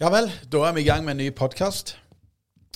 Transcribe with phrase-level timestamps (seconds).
[0.00, 1.90] Ja vel, da er vi i gang med en ny podkast.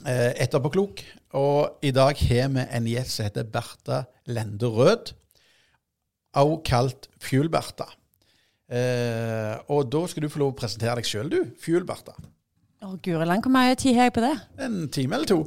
[0.05, 0.99] Eh, Etterpåklok.
[1.41, 5.15] Og i dag har vi en gjest som heter Bertha Lende Rød.
[6.37, 7.87] Også kalt Fuel-Bertha.
[8.69, 11.39] Eh, og da skal du få lov å presentere deg sjøl, du.
[11.65, 12.13] Fuel-Bertha.
[12.85, 14.35] Å, guri land, hvor mye tid har jeg på det?
[14.69, 15.41] En time eller to.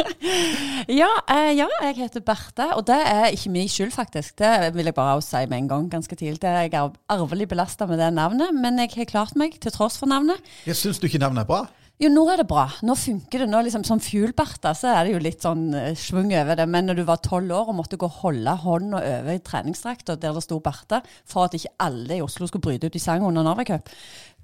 [0.86, 4.36] Ja, eh, ja, jeg heter Berthe, og det er ikke min skyld, faktisk.
[4.38, 6.38] Det vil jeg bare si med en gang, ganske tidlig.
[6.42, 9.72] Det er Jeg er arvelig belasta med det navnet, men jeg har klart meg til
[9.72, 10.38] tross for navnet.
[10.64, 11.66] Jeg Syns du ikke navnet er bra?
[11.98, 12.68] Jo, nå er det bra.
[12.84, 13.48] Nå funker det.
[13.48, 16.68] Nå liksom Som Fuel-Bertha så er det jo litt sånn eh, svung over det.
[16.68, 20.18] Men når du var tolv år og måtte gå og holde hånda over i treningsdrakta
[20.20, 23.24] der det sto Berthe, for at ikke alle i Oslo skulle bryte ut i sang
[23.24, 23.88] under Norway Cup,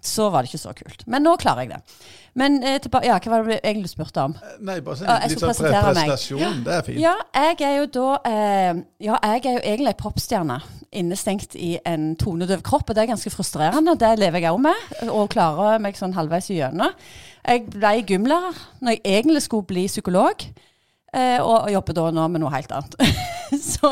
[0.02, 1.04] så var det ikke så kult.
[1.06, 1.96] Men nå klarer jeg det.
[2.38, 4.34] Men eh, tilba ja, hva var det du egentlig spurte om?
[4.40, 5.76] Eh, Nei, bare sånn, litt sånn meg.
[5.92, 6.62] prestasjon.
[6.66, 7.00] Det er fint.
[7.02, 10.58] Ja, jeg er jo da eh, Ja, jeg er jo egentlig ei popstjerne
[10.92, 13.94] innestengt i en tonedøv kropp, og det er ganske frustrerende.
[14.00, 16.92] Det lever jeg òg med, og klarer meg sånn halvveis igjennom.
[17.46, 20.44] Jeg ble gymlærer når jeg egentlig skulle bli psykolog.
[21.12, 22.94] Eh, og jobber da nå med noe helt annet.
[23.72, 23.90] Så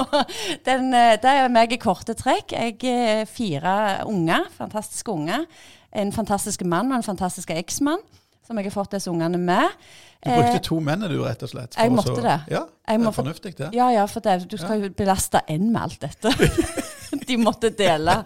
[0.65, 2.55] den, eh, det er meg i korte trekk.
[2.57, 3.75] Jeg er fire
[4.09, 5.45] unger, fantastiske unger.
[5.93, 7.99] En fantastisk mann og en fantastisk eksmann
[8.47, 9.69] som jeg har fått disse ungene med.
[10.25, 11.77] Du brukte to menn, du, rett og slett.
[11.79, 12.39] jeg måtte så- det.
[12.51, 13.69] Ja, det er fornuftig, det.
[13.73, 16.35] Ja, ja, for det, du skal jo belaste én med alt dette.
[17.31, 18.17] De måtte dele.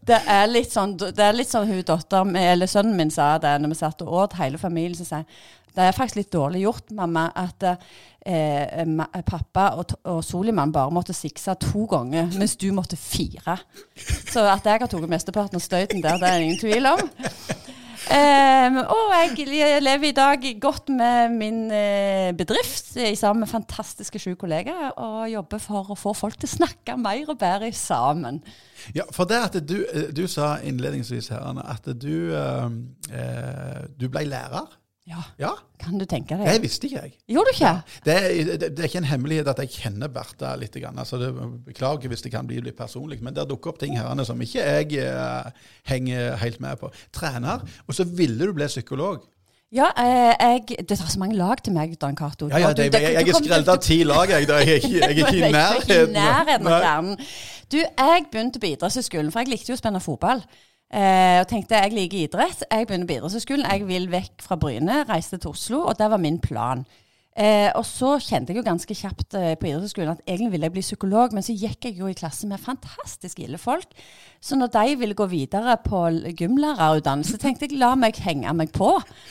[0.00, 3.58] Det er litt sånn, det er litt sånn hun datter, eller sønnen min sa det
[3.60, 5.26] når vi satt og åt, hele familien, så sier
[5.72, 8.82] det er faktisk litt dårlig gjort, mamma, at eh,
[9.24, 13.56] pappa og, og Soliman bare måtte sikse to ganger, mens du måtte fire.
[13.96, 17.06] Så at jeg har tatt mesteparten av støyten der, det er ingen tvil om.
[18.02, 24.18] Um, og jeg lever i dag godt med min eh, bedrift i sammen med fantastiske
[24.18, 28.42] sju kollegaer, og jobber for å få folk til å snakke mer og bedre sammen.
[28.96, 32.70] Ja, for det at du, eh, du sa innledningsvis her, Anne, at du, eh,
[33.14, 34.66] eh, du ble lærer.
[35.06, 35.48] Ja, Ja,
[35.82, 36.60] kan du tenke deg?
[36.62, 37.16] visste ikke jeg.
[37.34, 37.72] Gjorde du ikke?
[38.06, 40.76] Det er, det, er ikke en hemmelighet at jeg kjenner Bertha litt.
[40.78, 40.98] Grann.
[41.02, 41.32] Altså, det,
[41.66, 44.62] beklager hvis det kan bli litt personlig, men det dukker opp ting her som ikke
[44.62, 45.50] jeg eh,
[45.90, 46.92] henger helt med på.
[47.12, 49.26] Trener, og så ville du bli psykolog.
[49.72, 52.46] Ja, eh, jeg, det tar så mange lag til meg, Dan Cato.
[52.52, 54.46] Ja, ja, jeg, jeg er skrelt av ti lag, jeg.
[54.48, 57.16] Da er jeg, ikke- jeg er Jeg er ikke i nærheten.
[57.72, 60.44] Du, jeg begynte på idrettshøyskolen, for jeg likte jo å spille fotball.
[60.92, 62.66] Eh, og tenkte jeg liker idrett.
[62.68, 63.68] Jeg begynner på idrettshøyskolen.
[63.70, 66.84] Jeg vil vekk fra Bryne, reiste til Oslo, og det var min plan.
[67.32, 70.74] Eh, og så kjente jeg jo ganske kjapt eh, på idrettshøyskolen at egentlig ville jeg
[70.74, 73.88] bli psykolog, men så gikk jeg jo i klasse med fantastisk ille folk.
[74.42, 76.02] Så når de ville gå videre på
[76.36, 78.90] gymlærerutdannelse, tenkte jeg la meg henge meg på.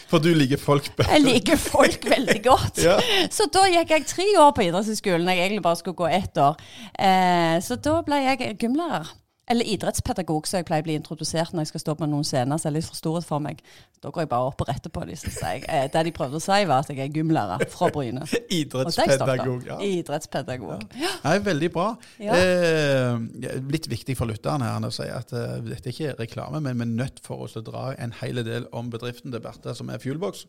[0.09, 1.13] For du liker folk bedre.
[1.13, 2.81] Jeg liker folk veldig godt.
[2.87, 2.97] Ja.
[3.29, 5.29] Så da gikk jeg tre år på idrettshøyskolen.
[5.29, 6.57] Jeg egentlig bare skulle gå ett år.
[6.97, 9.11] Eh, så da ble jeg gymlærer.
[9.51, 12.61] Eller idrettspedagog, så jeg pleier å bli introdusert når jeg skal stå på noen scener
[12.61, 13.59] som er litt for store for meg.
[14.01, 15.19] Da går jeg bare opp og retter på dem.
[15.19, 18.23] syns jeg, eh, det de prøvde å si, var at jeg er gymlærer fra Bryne.
[18.61, 19.83] idrettspedagog, av.
[19.85, 20.87] Idrettspedagog.
[21.01, 21.11] Ja.
[21.25, 21.89] Nei, veldig bra.
[22.23, 22.39] Ja.
[22.39, 26.79] Eh, litt viktig for lytteren her å si at uh, dette er ikke reklame, men
[26.79, 29.91] vi er nødt for oss å dra en hel del om bedriften til Bertha, som
[29.91, 30.45] er Fuelbox.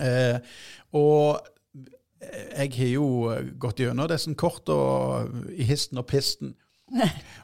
[0.00, 0.38] Eh,
[0.96, 1.42] og
[2.22, 3.06] jeg har jo
[3.60, 6.54] gått gjennom disse kort og i histen og pisten.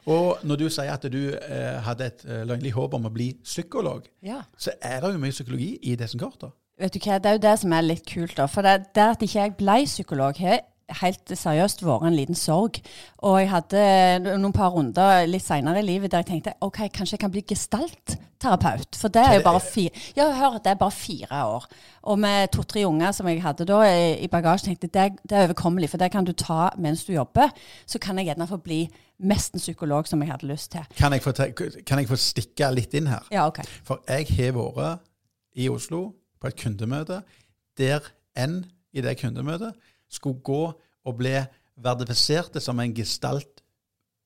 [0.05, 3.31] Og når du sier at du eh, hadde et eh, løgnlig håp om å bli
[3.43, 4.41] psykolog, Ja.
[4.57, 6.51] så er det jo mye psykologi i disse kortene.
[6.79, 8.35] Vet du hva, Det er jo det som er litt kult.
[8.37, 10.59] da, For det, det at ikke jeg ble psykolog, har
[11.01, 12.79] helt seriøst vært en liten sorg.
[13.21, 17.13] Og jeg hadde noen par runder litt seinere i livet der jeg tenkte ok, kanskje
[17.17, 18.95] jeg kan bli gestaltterapeut.
[18.97, 21.67] For det er jo bare fire Ja, hør, det er bare fire år.
[22.09, 25.37] Og med to-tre unger som jeg hadde da i i bagasjen, tenkte jeg det, det
[25.37, 27.51] er overkommelig, for det kan du ta mens du jobber.
[27.85, 28.87] Så kan jeg gjerne få bli
[29.19, 30.85] nesten psykolog som jeg hadde lyst til.
[30.97, 31.33] Kan jeg få,
[31.85, 33.27] kan jeg få stikke litt inn her?
[33.31, 33.61] Ja, ok.
[33.87, 35.05] For jeg har vært
[35.59, 37.21] i Oslo på et kundemøte
[37.77, 38.05] der
[38.39, 38.63] en
[38.93, 39.73] i det kundemøtet
[40.09, 40.61] skulle gå
[41.05, 41.35] og bli
[41.79, 43.63] verdifisert som en gestalt.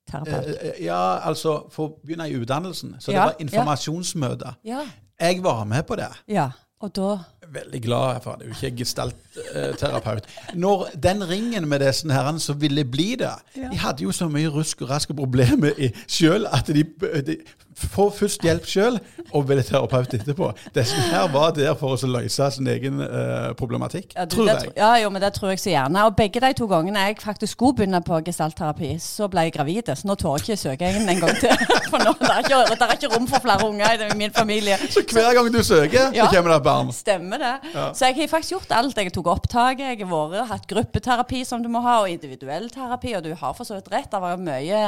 [0.09, 0.47] Terapeut.
[0.47, 2.97] Eh, eh, ja, altså for å begynne i utdannelsen.
[2.99, 4.55] Så det var informasjonsmøte.
[4.67, 4.83] Ja.
[5.19, 6.11] Jeg var med på det.
[6.27, 6.51] ja.
[6.83, 7.11] Og da
[7.53, 8.37] Veldig glad for.
[8.39, 10.29] Jeg er jo ikke gestaltterapeut.
[10.53, 14.47] Når den ringen med disse herrene som ville bli det De hadde jo så mye
[14.49, 15.71] rusk og raske problemer
[16.07, 16.83] sjøl at de,
[17.27, 17.37] de
[17.77, 18.97] får først hjelp sjøl
[19.33, 20.51] og blir terapeut etterpå.
[20.75, 24.73] Disse her var der for å løse sin egen uh, problematikk, Ja, du, tror jeg.
[24.77, 26.03] Ja, jo, men det tror jeg så gjerne.
[26.05, 29.89] Og begge de to gangene jeg faktisk skulle begynne på gestaltterapi, så ble jeg gravid.
[29.97, 31.65] Så nå tør jeg ikke søke inn en gang til.
[31.91, 34.77] For nå det er ikke, det er ikke rom for flere unger i min familie.
[34.89, 36.25] Så hver gang du søker, Ja.
[36.25, 36.91] så kommer det et barn.
[36.95, 37.42] Stemmer det.
[37.43, 37.53] Det.
[37.97, 38.97] Så jeg har faktisk gjort alt.
[38.97, 43.17] Jeg tok opptak, jeg har vært, hatt gruppeterapi som du må ha, og individuell terapi,
[43.17, 44.11] og du har for så vidt rett.
[44.11, 44.83] Det var jo mye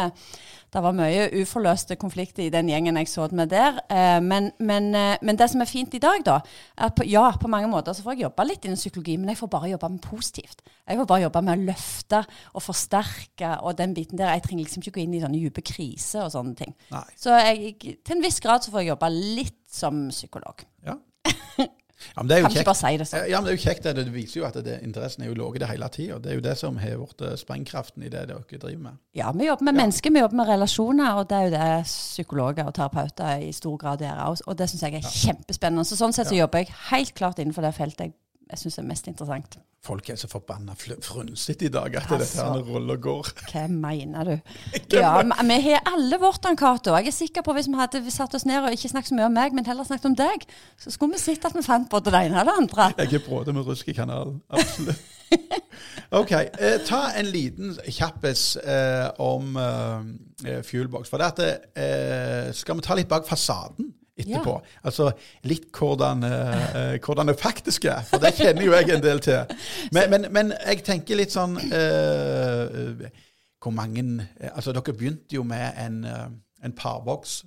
[0.75, 3.77] det var mye uforløste konflikter i den gjengen jeg så med der.
[3.87, 6.39] Eh, men, men, eh, men, det som er fint i dag, da,
[6.75, 9.39] at på, ja, på mange måter så får jeg jobbe litt innen psykologi, men jeg
[9.39, 10.65] får bare jobbe med positivt.
[10.83, 12.21] Jeg får bare jobbe med å løfte
[12.51, 14.33] og forsterke og den biten der.
[14.35, 16.75] Jeg trenger liksom ikke gå inn i sånne dype kriser og sånne ting.
[16.91, 17.07] Nei.
[17.23, 20.67] Så jeg, til en viss grad så får jeg jobbe litt som psykolog.
[20.83, 20.99] Ja.
[22.15, 22.65] Ja, men det er jo Kan ikke kjekt.
[22.65, 23.29] bare si det sånn.
[23.29, 23.83] Ja, men det er jo kjekt.
[23.95, 26.17] Det, viser jo at det, interessen er jo det hele tida.
[26.19, 28.97] Det er jo det som har blitt eh, sprengkraften i det dere driver med.
[29.15, 32.65] Ja, vi jobber med mennesker, vi jobber med relasjoner, og det er jo det psykologer
[32.67, 34.41] og terapeuter i stor grad gjør.
[34.47, 35.85] Og- det syns jeg er kjempespennende.
[35.85, 38.13] Så sånn sett så jobber jeg helt klart innenfor det feltet jeg,
[38.49, 39.57] jeg syns er mest interessant.
[39.85, 42.43] Folk er så forbanna frynsete i dag at dette Altså.
[42.55, 43.29] her ruller går.
[43.51, 44.35] Hva mener du?
[44.97, 46.95] Ja, men Vi har alle vårt, Ann Cato.
[46.97, 49.29] Jeg er sikker på Hvis vi hadde satt oss ned og ikke snakket så mye
[49.29, 50.47] om meg, men heller snakket om deg,
[50.81, 52.87] så skulle vi sett at vi fant både det ene og det andre.
[52.97, 54.41] Jeg er bråte med rusk i kanalen.
[54.49, 55.11] Absolutt.
[56.19, 56.31] OK.
[56.31, 61.09] Eh, ta en liten kjappis eh, om eh, Fuelbox.
[61.11, 64.55] For det at, eh, skal vi ta litt bak fasaden etterpå?
[64.83, 65.09] Altså
[65.49, 68.03] litt hvordan, eh, hvordan det faktisk er.
[68.09, 69.55] For det kjenner jo jeg en del til.
[69.95, 73.05] Men, men, men jeg tenker litt sånn uh,
[73.61, 74.03] Hvor mange
[74.51, 75.99] Altså, dere begynte jo med en,
[76.63, 77.41] en parboks.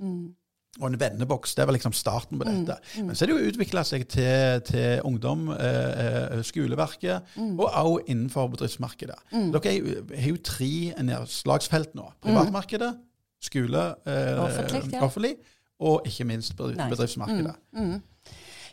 [0.79, 1.55] Og en venneboks.
[1.59, 2.77] Det var liksom starten på dette.
[3.03, 8.05] Men så er det jo utvikla seg til, til ungdom, eh, eh, skoleverket, og også
[8.13, 9.17] innenfor bedriftsmarkedet.
[9.33, 10.71] Dere er har jo tre
[11.09, 12.07] nedslagsfelt nå.
[12.23, 12.93] Privatmarkedet,
[13.43, 15.03] skole, eh, Offentlig, ja.
[15.03, 15.35] offentlig,
[15.79, 16.89] og ikke minst bedriftsmarkedet.
[16.89, 18.03] Mm, bedriftsmarkedet.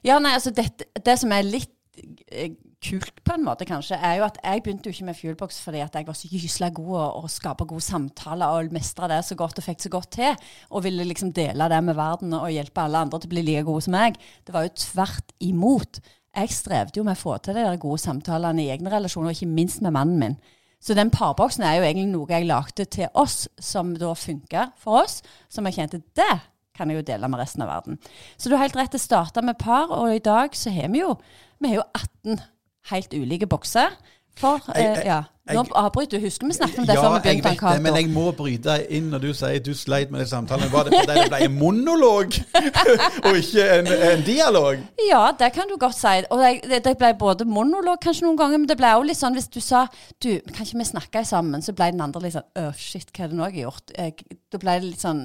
[0.06, 2.54] Ja, nei, altså dette, Det som er litt eh,
[2.86, 5.82] kult på en måte, kanskje, er jo at jeg begynte jo ikke med Fuelbox fordi
[5.82, 9.38] at jeg var så gysla god og, å skape gode samtaler og mestre det så
[9.40, 10.52] godt og fikk så godt til.
[10.72, 13.66] Og ville liksom dele det med verden og hjelpe alle andre til å bli like
[13.70, 14.20] gode som meg.
[14.46, 16.02] Det var jo tvert imot.
[16.36, 19.38] Jeg strevde jo med å få til de der gode samtalene i egne relasjoner, og
[19.38, 20.40] ikke minst med mannen min.
[20.84, 25.02] Så den parboksen er jo egentlig noe jeg lagde til oss, som da funka for
[25.06, 25.22] oss.
[25.50, 26.34] Som jeg kjente det
[26.76, 28.00] kan jeg jo dele med resten av verden.
[28.38, 31.04] Så du har helt rett, det starta med par, og i dag så har vi
[31.04, 31.16] jo,
[31.64, 32.44] vi har jo 18
[32.92, 33.96] helt ulike bokser.
[34.36, 35.24] For, eh, ja.
[35.54, 36.24] Nå avbryter du.
[36.26, 37.66] Husker vi snakket om det før vi jeg begynte?
[37.68, 40.72] vet det, men jeg må bryte inn når du sier du sleit med den samtalen.
[40.74, 42.38] Var det fordi det ble en monolog,
[43.28, 44.82] og ikke en, en dialog?
[45.06, 46.16] Ja, det kan du godt si.
[46.34, 49.38] Og det, det, ble både monolog kanskje noen ganger, men det ble også litt sånn
[49.38, 49.84] hvis du sa
[50.18, 53.28] du, kan ikke vi snakke sammen, så ble den andre litt sånn øh, shit, hva
[53.28, 53.94] er det nå jeg har gjort?
[54.00, 55.22] Jeg, det ble litt sånn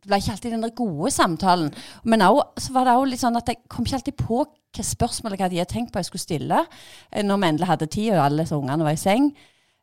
[0.00, 1.68] Det ble ikke alltid den der gode samtalen.
[2.08, 4.84] Men også, så var det òg litt sånn at jeg kom ikke alltid på hva
[4.84, 8.24] spørsmål jeg hadde tenkt på jeg skulle stille eh, når vi endelig hadde tid og
[8.24, 9.30] alle ungene var i seng.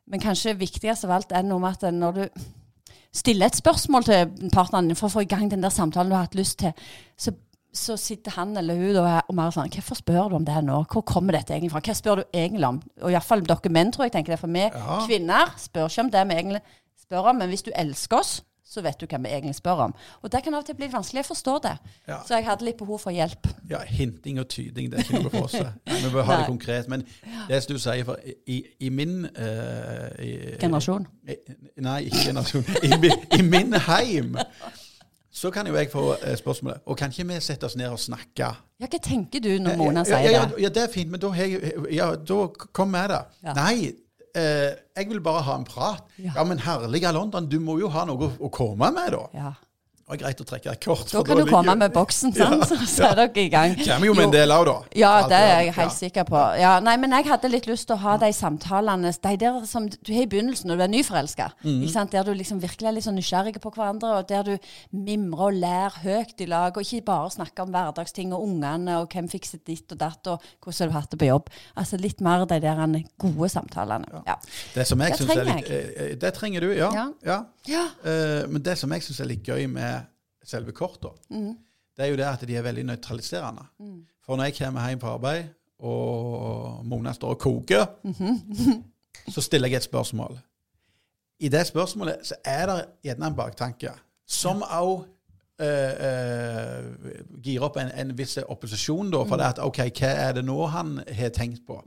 [0.06, 2.44] Men kanskje viktigst av alt er noe med at når du
[3.16, 6.14] stiller et spørsmål til partneren din for å få i gang den der samtalen du
[6.14, 6.72] har hatt lyst til,
[7.18, 7.32] så,
[7.74, 10.82] så sitter han eller hun og, er- mer sånn Hvorfor spør du om det nå?
[10.92, 11.80] Hvor kommer dette egentlig fra?
[11.80, 12.82] Hva spør du egentlig om?
[13.02, 14.40] Og iallfall dere menn, tror jeg tenker det.
[14.40, 15.00] For vi Ja.
[15.08, 16.62] kvinner spør ikke om det vi egentlig
[17.06, 19.92] spør om, men hvis du elsker oss, så vet du hva vi egentlig spør om.
[20.22, 21.20] Og det kan av og til bli vanskelig.
[21.22, 21.74] Jeg forstår det.
[22.08, 22.18] Ja.
[22.26, 23.46] Så jeg hadde litt behov for hjelp.
[23.70, 25.54] Ja, hinting og tyding, det er ikke noe for oss.
[26.04, 26.88] Vi bør ha det konkret.
[26.90, 27.04] Men
[27.48, 31.06] det som du sier, for i, i min uh, i, Generasjon.
[31.28, 31.38] I,
[31.86, 32.66] nei, ikke generasjon.
[32.82, 34.36] I, I min heim
[35.36, 37.98] så kan jo jeg få eh, spørsmålet Og kan ikke vi sette oss ned og
[38.00, 38.46] snakke?
[38.80, 40.62] Ja, hva tenker du når Mona sier sier ja, ja, det?
[40.64, 42.38] ja, det er fint, men da, jeg, ja, da
[42.72, 43.20] kom med det.
[43.56, 43.92] Nei,
[44.36, 46.04] eh, jeg vil bare ha en prat.
[46.20, 46.34] Ja.
[46.36, 49.22] Ja, men herlige London, du må jo ha noe å komme med, da.
[49.36, 49.52] Ja.
[50.06, 51.08] Det var greit å trekke et kort.
[51.10, 52.60] Da kan du komme med boksen, sant?
[52.70, 53.72] Så, så er dere i gang.
[53.80, 54.74] Kommer jo med en del av, da.
[54.94, 55.72] Ja, det er jeg ja.
[55.80, 56.42] helt sikker på.
[56.60, 59.88] Ja, nei, men jeg hadde litt lyst til å ha de samtalene de der som
[59.90, 61.48] du har i begynnelsen når du er nyforelska.
[61.66, 62.12] Mhm.
[62.12, 65.58] Der du liksom virkelig er litt sånn nysgjerrig på hverandre, og der du mimrer og
[65.58, 69.58] ler høyt i lag, og ikke bare snakker om hverdagsting og ungene og hvem fikser
[69.66, 71.50] ditt og datt, og hvordan har du hatt det på jobb.
[71.74, 72.84] Altså litt mer de der
[73.18, 74.22] gode samtalene.
[74.22, 74.38] Ja.
[74.70, 77.10] Det som jeg Det synes er litt, det trenger du, ja.
[77.26, 77.42] Ja.
[77.68, 77.84] Ja.
[78.04, 78.10] Ja.
[78.10, 80.00] Eh, men det som jeg syns er litt gøy med
[80.44, 81.56] selve korta, Mm.
[81.96, 83.64] det er jo det at de er veldig nøytraliserende.
[84.24, 85.44] For når jeg kommer hjem fra arbeid,
[85.78, 88.82] og Mona står og koker, -hmm.
[89.34, 90.38] så stiller jeg et spørsmål.
[91.40, 93.90] I det spørsmålet så er det gjerne en baktanke,
[94.26, 95.04] som òg
[97.42, 100.66] girer opp en, en viss opposisjon, da, for det at OK, hva er det nå
[100.66, 101.82] han har tenkt på?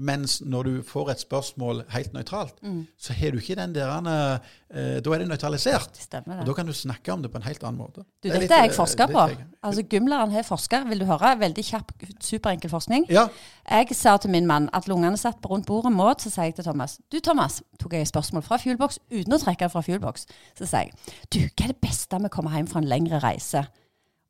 [0.00, 2.56] Mens når du får et spørsmål helt nøytralt,
[2.98, 5.94] så har du ikke den der eh, Da er det nøytralisert.
[6.02, 8.02] Stemmer Og da kan du snakke om det på en helt annen måte.
[8.02, 9.28] Du, Det er dette jeg forsker forska på.
[9.28, 10.82] jeg- Altså, Gymlæreren har forska.
[10.88, 11.38] Vil du høre?
[11.38, 13.06] Veldig kjapp, superenkel forskning.
[13.08, 13.28] Ja.
[13.70, 16.54] Jeg sa til min mann at lungene satt på rundt bordet måt, så sier jeg
[16.56, 19.80] til Thomas Du, Thomas, tok jeg et spørsmål fra Fuelbox uten å trekke det fra
[19.80, 20.26] Fuelbox.
[20.58, 20.92] Så sier jeg
[21.30, 23.66] Du, hva er det beste med å komme hjem fra en lengre reise?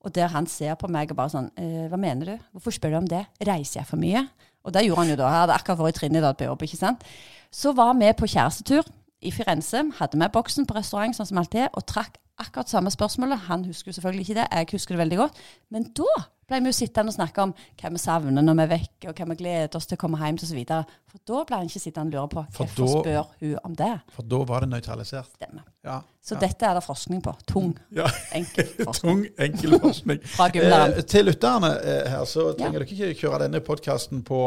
[0.04, 2.38] Og der han ser på meg og bare sånn eh, Hva mener du?
[2.52, 3.25] Hvorfor spør du om det?
[3.47, 4.28] Reiser jeg for mye?
[4.64, 5.28] Og det gjorde han jo da.
[5.28, 6.62] Jeg hadde akkurat vært i Trinidad på jobb.
[6.62, 7.04] ikke sant?
[7.52, 8.88] Så var vi på kjærestetur
[9.23, 9.85] i Firenze.
[9.99, 13.38] Hadde med boksen på restaurant sånn som alltid, og trakk akkurat samme spørsmålet.
[13.48, 15.36] Han husker jo selvfølgelig ikke det, jeg husker det veldig godt.
[15.70, 16.08] Men da
[16.44, 19.14] ble vi jo sittende og snakke om hva vi savner når vi er vekke, og
[19.16, 20.64] hva vi gleder oss til å komme hjem til osv.
[21.08, 23.76] For da ble han ikke sittende og lure på For hvorfor da- spør hun om
[23.78, 23.92] det.
[24.16, 25.30] For da var det nøytralisert.
[25.38, 25.64] Stemmer.
[25.84, 26.00] Ja.
[26.24, 26.40] Så ja.
[26.44, 27.32] dette er det forskning på.
[27.48, 28.10] Tung, Ja.
[28.36, 29.24] enkel forskning.
[29.24, 30.20] Tung, enkel forskning.
[30.36, 30.50] Fra.
[30.52, 32.58] Eh, til lytterne eh, her, så Ja.
[32.64, 34.44] trenger dere ikke kjøre denne podkasten på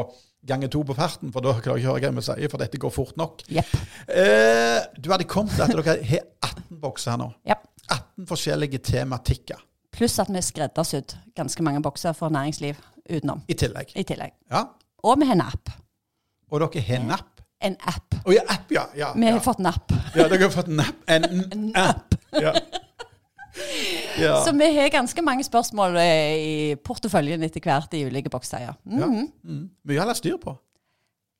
[0.48, 2.78] ganger to på farten, for da klarer jeg ikke høre hva vi sier, for dette
[2.80, 3.42] går fort nok.
[3.50, 3.74] Yep.
[4.08, 7.32] Eh, du hadde kommet til at dere har 18 bokser her nå.
[7.50, 7.58] Ja.
[7.92, 9.64] 18 forskjellige tematikker
[9.98, 12.76] Pluss at vi har skreddersydd ganske mange bokser for næringsliv
[13.10, 13.40] utenom.
[13.48, 13.94] i tillegg.
[13.96, 14.34] I tillegg.
[14.52, 14.66] Ja.
[15.04, 15.72] Og vi har en app.
[16.52, 17.42] Og dere har napp.
[17.64, 18.14] En app.
[18.26, 18.84] Oh, ja, app, ja.
[18.96, 19.32] ja, Vi ja.
[19.34, 19.92] har fått napp.
[20.16, 21.00] ja dere har fått napp.
[21.08, 22.14] En, en app.
[22.38, 22.54] Ja.
[24.22, 24.36] ja.
[24.46, 28.68] Så vi har ganske mange spørsmål eh, i porteføljen etter hvert i ulike bokser.
[28.68, 28.76] Ja.
[28.86, 29.08] ja.
[29.08, 29.32] Mhm.
[29.44, 29.64] Mm.
[29.88, 30.54] Mye å holde styr på.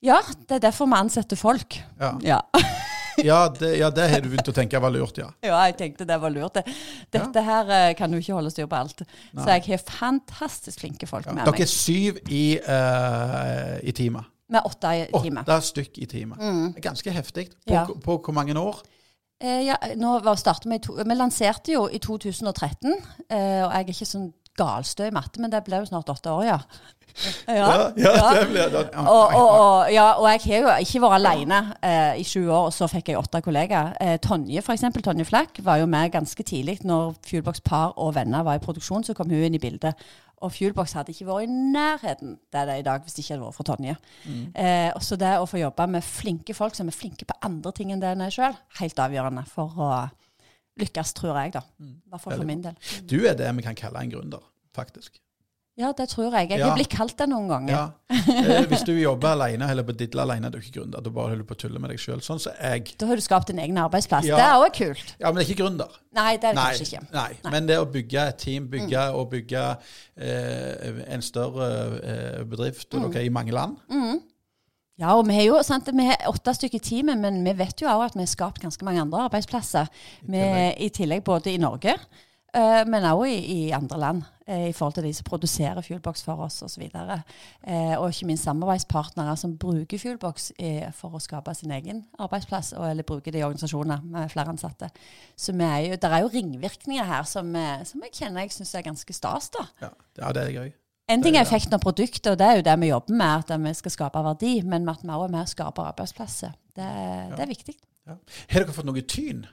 [0.02, 1.78] ja, det er derfor vi ansetter folk.
[2.00, 2.40] Ja, Ja.
[3.24, 5.28] ja, det, ja, det har du begynt å tenke var lurt, ja.
[5.44, 6.60] ja, jeg tenkte det var lurt.
[6.60, 6.76] det.
[7.14, 9.04] Dette her eh, kan du ikke holde styr på alt.
[9.34, 11.64] Så jeg har fantastisk flinke folk med Dere meg.
[11.66, 14.28] er syv i, uh, i teamet.
[14.48, 15.44] Med åtte i teamet.
[15.44, 16.40] Åtte stykk i teamet.
[16.40, 17.50] Er Ganske heftig.
[17.52, 17.84] På, Ja.
[17.84, 18.80] på, hvor mange år?
[19.38, 22.90] Eh, ja, nå var vi, to, vi lanserte jo i 2013,
[23.30, 26.34] eh, og jeg er ikke sånn galstø i matte, men det ble jo snart åtte
[26.34, 26.60] år, ja.
[27.48, 28.82] Ja, ja, det ble det.
[29.00, 32.68] Og, og, og, ja, og jeg har jo ikke vært alene eh, i 20 år,
[32.68, 33.96] og så fikk jeg åtte kollegaer.
[34.02, 38.14] Eh, Tonje for eksempel, Tonje Flakk var jo med ganske tidlig når Fuelbox Par og
[38.18, 39.06] venner var i produksjon.
[39.08, 39.98] Så kom hun inn i bildet.
[40.46, 43.34] Og Fuelbox hadde ikke vært i nærheten der det er i dag hvis det ikke
[43.34, 43.96] hadde vært for Tonje.
[44.54, 47.90] Eh, så det å få jobbe med flinke folk som er flinke på andre ting
[47.90, 49.90] enn det en er sjøl, helt avgjørende for å
[50.78, 51.64] lykkes, tror jeg, da.
[51.80, 52.76] I hvert fall for min del.
[53.08, 54.44] Du er det vi kan kalle en gründer,
[54.76, 55.18] faktisk.
[55.78, 56.50] Ja, det tror jeg.
[56.50, 56.74] Jeg Ja.
[56.74, 57.70] blir kalt det noen ganger.
[57.70, 57.90] Ja.
[58.10, 61.00] Eh, hvis du jobber alene eller på didle alene, er du ikke gründer.
[61.00, 62.18] Du bare holder på å tulle med deg sjøl.
[62.20, 62.96] Sånn som jeg.
[62.98, 64.26] Da har du skapt din egen arbeidsplass.
[64.26, 64.36] Ja.
[64.36, 65.14] Det er òg kult.
[65.20, 65.94] Ja, men det er ikke gründer.
[66.18, 67.12] Nei, det er det Nei, kanskje ikke.
[67.14, 67.52] nei.
[67.54, 69.62] Men det å bygge et team, bygge og bygge
[70.18, 71.70] eh, en større
[72.02, 73.06] eh, bedrift, mm.
[73.12, 73.78] dere er i mange land
[74.98, 77.78] Ja, og vi har jo sant, vi har åtte stykker i teamet, men vi vet
[77.78, 79.86] jo òg at vi har skapt ganske mange andre arbeidsplasser.
[80.24, 84.24] I tillegg, I tillegg både i Norge, uh, men òg i, i andre land.
[84.48, 86.82] Uh, I forhold til de som produserer Fuelbox for oss osv.
[86.90, 90.50] Uh, og ikke minst samarbeidspartnere som bruker Fuelbox
[90.98, 94.90] for å skape sin egen arbeidsplass, og, eller bruker det i organisasjoner med flere ansatte.
[95.38, 97.54] Så jo, det er jo ringvirkninger her som,
[97.86, 99.52] som jeg kjenner jeg syns er ganske stas.
[99.54, 99.68] da.
[99.86, 100.76] Ja, ja det er gøy.
[101.08, 103.62] En ting er effekten av produktet, og det er jo det vi jobber med, at
[103.64, 106.56] vi skal skape verdi, men at vi også er med å skape arbeidsplasser.
[106.76, 106.88] Det,
[107.32, 107.74] det er viktig.
[108.08, 108.16] Ja.
[108.52, 109.46] Har dere fått noe tyn?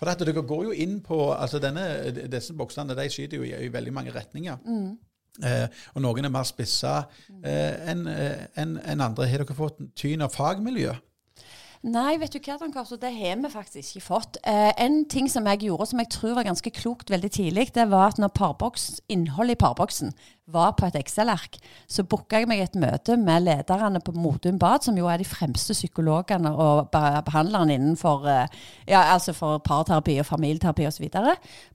[0.00, 1.82] For dette, dere går jo inn på altså denne,
[2.32, 4.60] Disse boksene de skyter jo i, i veldig mange retninger.
[4.64, 4.94] Mm.
[5.46, 6.94] Eh, og noen er mer spissa
[7.44, 9.28] eh, enn en, enn- enn andre.
[9.30, 10.94] Har dere fått tyn av fagmiljø?
[11.80, 14.36] Nei, vet du hva, Dan Karso, det har vi faktisk ikke fått.
[14.44, 17.86] Eh, en ting som jeg gjorde som jeg tror var ganske klokt veldig tidlig, det
[17.88, 18.34] var at når
[19.08, 20.12] innholdet i parboksen
[20.52, 21.58] var på et Excel-ark,
[21.90, 25.28] så booka jeg meg et møte med lederne på Modum Bad, som jo er de
[25.28, 28.58] fremste psykologene og behandlerne innenfor eh,
[28.90, 31.08] ja, altså for parterapi og familieterapi osv.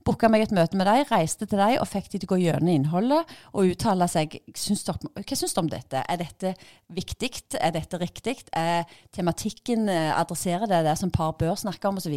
[0.06, 2.40] Booka meg et møte med dem, reiste til dem og fikk de til å gå
[2.44, 4.38] gjennom innholdet og uttale seg.
[4.56, 6.04] Syns dere, hva syns du om dette?
[6.06, 6.54] Er dette
[6.92, 7.32] viktig?
[7.60, 8.38] Er dette riktig?
[8.56, 12.16] Er tematikken eh, adresserer det det som par bør snakke om, osv.?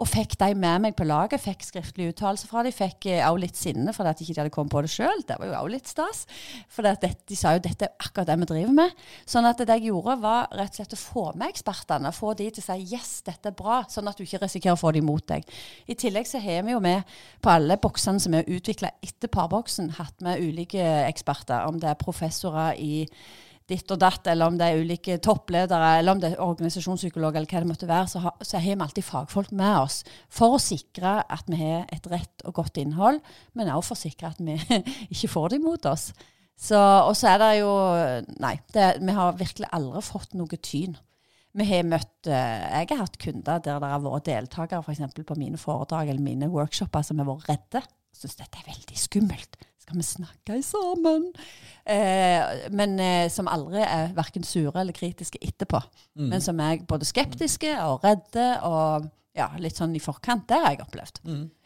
[0.00, 1.42] Og fikk de med meg på laget.
[1.42, 2.72] Fikk skriftlig uttalelse fra dem.
[2.72, 5.24] Fikk òg litt sinne fordi at ikke hadde kommet på det sjøl.
[5.28, 6.22] Det var jo òg litt stas.
[6.72, 9.02] For de sa jo dette er akkurat det vi driver med.
[9.28, 12.14] Sånn at det jeg gjorde, var rett og slett å få med ekspertene.
[12.16, 13.82] Få de til å si yes, dette er bra.
[13.92, 15.44] Sånn at du ikke risikerer å få de mot deg.
[15.84, 17.04] I tillegg så har vi jo med
[17.44, 20.80] på alle boksene som er utvikla etter parboksen, hatt med ulike
[21.10, 21.68] eksperter.
[21.68, 23.04] Om det er professorer i
[23.70, 27.50] ditt og datt, eller om det er ulike toppledere, eller om det er organisasjonspsykologer, eller
[27.50, 30.62] hva det måtte være, så, ha, så har vi alltid fagfolk med oss for å
[30.62, 33.22] sikre at vi har et rett og godt innhold,
[33.54, 34.58] men også for å sikre at vi
[35.14, 36.10] ikke får det imot oss.
[36.60, 37.70] Og så er det jo
[38.42, 40.98] Nei, det, vi har virkelig aldri fått noe tyn.
[41.56, 45.38] Vi har møtt eh, Jeg har hatt kunder der det har vært deltakere eksempel på
[45.40, 47.82] mine foredrag eller mine workshoper som har vært redde.
[48.14, 49.56] Syns dette er veldig skummelt.
[49.90, 51.30] Skal vi snakke sammen?
[51.84, 55.80] Eh, men eh, som aldri er verken sure eller kritiske etterpå.
[56.30, 60.46] Men som er både skeptiske og redde og ja, litt sånn i forkant.
[60.50, 61.20] Det har jeg opplevd.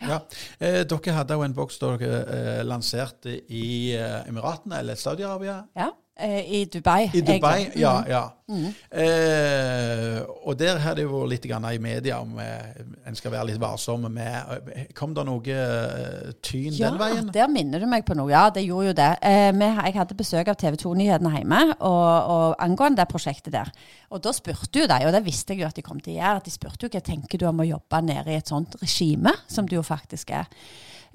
[0.04, 0.20] Ja.
[0.58, 3.66] Eh, dere hadde jo en boks dere eh, lanserte i
[3.96, 5.62] eh, Emiratene, eller Saudi-Arabia.
[5.78, 5.90] Ja.
[6.16, 7.10] Eh, I Dubai.
[7.12, 7.80] I Dubai, egentlig.
[7.80, 8.00] ja.
[8.00, 8.10] Mhm.
[8.10, 8.30] ja.
[8.46, 8.66] Mm.
[8.92, 12.76] Eh, og der har det vært litt grann i media om eh,
[13.08, 17.30] en skal være litt varsom med eh, Kom det noe eh, tyn Ja, den veien?
[17.32, 18.28] Ja, der minner du meg på noe.
[18.30, 19.10] Ja, det gjorde jo det.
[19.24, 22.06] Eh, jeg hadde besøk av TV 2-nyhetene hjemme og,
[22.36, 23.72] og angående det prosjektet der.
[24.12, 26.20] Og da spurte jo de, og det visste jeg jo at de kom til å
[26.20, 28.76] gjøre, at de spurte jo hva tenker du om å jobbe nede i et sånt
[28.84, 30.46] regime, som du jo faktisk er.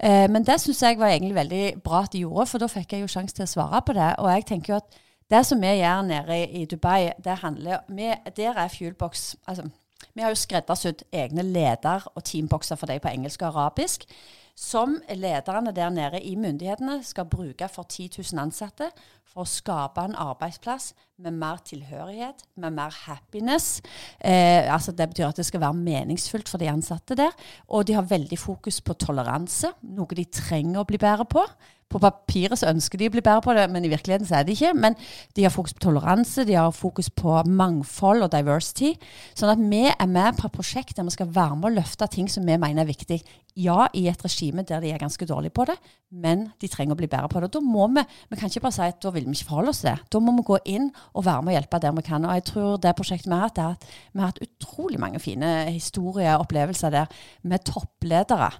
[0.02, 2.94] Eh, men det syns jeg var egentlig veldig bra at de gjorde, for da fikk
[2.94, 4.14] jeg jo sjanse til å svare på det.
[4.18, 8.08] Og jeg tenker jo at det som vi gjør nede i Dubai, det handler vi,
[8.36, 9.68] Der er Fuelbox altså,
[10.14, 14.04] Vi har jo skreddersydd egne leder- og teambokser for deg på engelsk og arabisk.
[14.60, 18.90] Som lederne der nede i myndighetene skal bruke for 10 000 ansatte
[19.30, 20.90] for å skape en arbeidsplass
[21.22, 23.80] med mer tilhørighet, med mer happiness.
[24.18, 27.32] Eh, altså Det betyr at det skal være meningsfullt for de ansatte der.
[27.68, 31.46] Og de har veldig fokus på toleranse, noe de trenger å bli bedre på.
[31.90, 34.46] På papiret så ønsker de å bli bedre på det, men i virkeligheten så er
[34.46, 34.72] de ikke.
[34.78, 34.96] Men
[35.36, 38.94] de har fokus på toleranse, de har fokus på mangfold og diversity.
[39.34, 42.10] Sånn at vi er med på et prosjekt der vi skal være med og løfte
[42.14, 43.20] ting som vi mener er viktig.
[43.58, 45.74] Ja, i et regime der de er ganske dårlige på det,
[46.10, 47.50] men de trenger å bli bedre på det.
[47.52, 49.82] Da må vi vi kan ikke bare si at da vil vi ikke forholde oss
[49.82, 50.06] til det.
[50.12, 52.26] Da må vi gå inn og være med og hjelpe der vi kan.
[52.26, 55.22] Og jeg tror det prosjektet vi har hatt, er at vi har hatt utrolig mange
[55.22, 57.10] fine historier og opplevelser der
[57.42, 58.52] med toppledere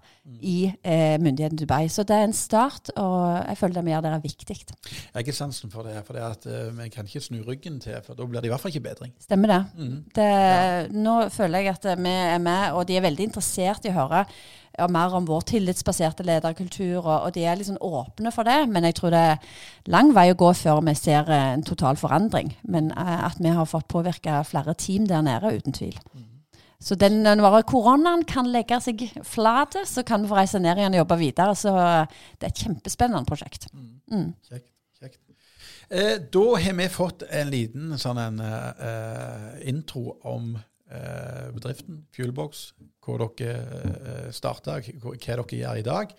[0.43, 1.89] i eh, myndigheten Dubai.
[1.89, 4.59] Så det er en start, og jeg føler det vi gjør der er viktig.
[4.61, 6.47] Jeg har ikke sansen for det, for det at
[6.79, 9.13] vi kan ikke snu ryggen til, for da blir det i hvert fall ikke bedring.
[9.21, 9.61] Stemmer det.
[9.77, 9.99] Mm.
[10.17, 10.31] det
[10.97, 14.25] Nå føler jeg at vi er med, og de er veldig interessert i å høre
[14.79, 18.59] ja, mer om vår tillitsbaserte lederkultur, og, og de er sånn åpne for det.
[18.73, 19.55] Men jeg tror det er
[19.93, 22.55] lang vei å gå før vi ser eh, en total forandring.
[22.71, 25.99] Men at vi har fått påvirka flere team der nede, uten tvil.
[26.81, 30.97] Så den, når koronaen kan legge seg flat, så kan vi få reise ned igjen
[30.97, 31.57] og jobbe videre.
[31.59, 33.69] Så det er et kjempespennende prosjekt.
[33.75, 34.33] Mm.
[34.49, 34.71] Kjekt.
[34.97, 35.21] kjekt.
[35.91, 42.71] Eh, da har vi fått en liten sånn en, eh, intro om eh, bedriften Fuelbox,
[43.05, 46.15] hvor dere eh, starta, hva dere gjør i dag.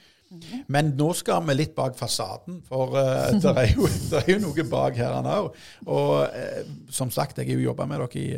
[0.72, 4.38] Men nå skal vi litt bak fasaden, for uh, det, er jo, det er jo
[4.46, 5.58] noe bak her òg.
[5.92, 6.62] Og uh,
[6.94, 8.30] som sagt, jeg har jo jobba med dere i,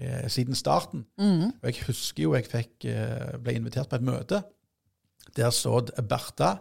[0.00, 1.06] eh, siden starten.
[1.18, 1.52] Mm.
[1.62, 4.42] Og jeg husker jo jeg fikk, eh, ble invitert på et møte.
[5.36, 6.56] Der satt Bertha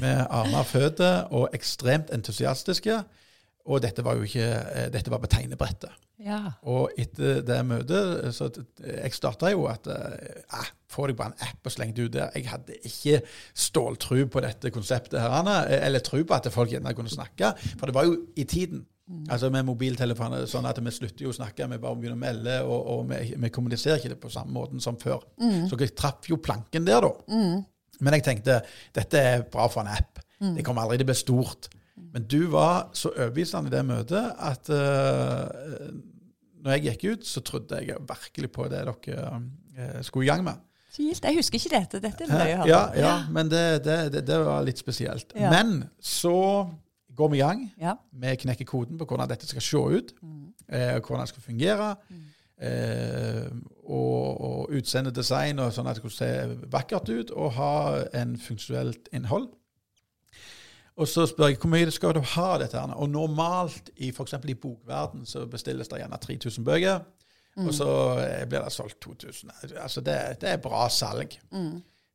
[0.00, 3.00] med armer føtter og ekstremt entusiastiske.
[3.66, 5.92] Og dette var jo ikke eh, Dette var på tegnebrettet.
[6.22, 6.38] Ja.
[6.64, 8.48] Og etter det møtet så
[8.80, 12.30] Jeg starta jo at eh, Få deg bare en app og sleng det ut der.
[12.38, 13.20] Jeg hadde ikke
[13.58, 17.50] ståltru på dette konseptet her, eller tru på at folk gjerne kunne snakke.
[17.74, 18.86] For det var jo i tiden.
[19.30, 22.56] Altså Med mobiltelefoner sånn at vi slutter jo å snakke, vi bare begynner å melde,
[22.66, 25.22] og, og vi, vi kommuniserer ikke det på samme måten som før.
[25.70, 27.12] Så jeg traff jo planken der, da.
[28.02, 28.60] Men jeg tenkte
[28.96, 30.18] dette er bra for en app.
[30.40, 31.70] Det kommer aldri til å bli stort.
[31.96, 35.88] Men du var så overbevisende i det møtet at uh,
[36.64, 40.44] når jeg gikk ut, så trodde jeg virkelig på det dere uh, skulle i gang
[40.46, 40.62] med.
[40.96, 42.00] Jeg husker ikke dette.
[42.00, 42.68] Dette er løye.
[42.70, 45.34] Ja, ja, men det, det, det, det var litt spesielt.
[45.36, 45.50] Ja.
[45.52, 46.36] Men så
[47.16, 47.66] går vi i gang.
[47.80, 47.94] Ja.
[48.12, 50.14] Vi knekker koden på hvordan dette skal se ut,
[50.68, 51.90] eh, hvordan det skal fungere.
[52.56, 53.50] Eh,
[53.84, 56.30] og, og utseende design, og sånn at det skal se
[56.72, 57.74] vakkert ut og ha
[58.16, 59.50] en funksjonelt innhold.
[60.96, 62.80] Og så spør jeg hvor mye skal du ha dette.
[62.80, 62.94] her?
[62.96, 64.32] Og normalt, i f.eks.
[64.48, 67.04] i bokverden, så bestilles det gjerne 3000 bøker.
[67.56, 67.88] Og så
[68.20, 69.50] eh, blir det solgt 2000.
[69.80, 71.36] Altså det, det er bra salg.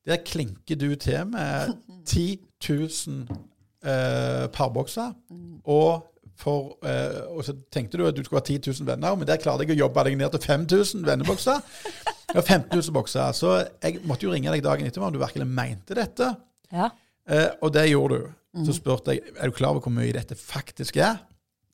[0.05, 1.73] Der klinker du til med
[2.05, 3.27] 10 000
[3.85, 5.13] eh, parbokser.
[5.63, 6.07] Og,
[6.41, 9.41] for, eh, og så tenkte du at du skulle ha 10 000 venner, men der
[9.41, 11.61] klarte jeg å jobbe deg ned til 5000 vennebokser.
[12.31, 13.33] Ja, 15 000 bokser.
[13.35, 16.29] Så jeg måtte jo ringe deg dagen etterpå om du virkelig mente dette.
[16.71, 16.87] ja.
[17.29, 18.29] Eh, og det gjorde du.
[18.65, 21.21] Så spurte jeg er du klar over hvor mye dette faktisk er.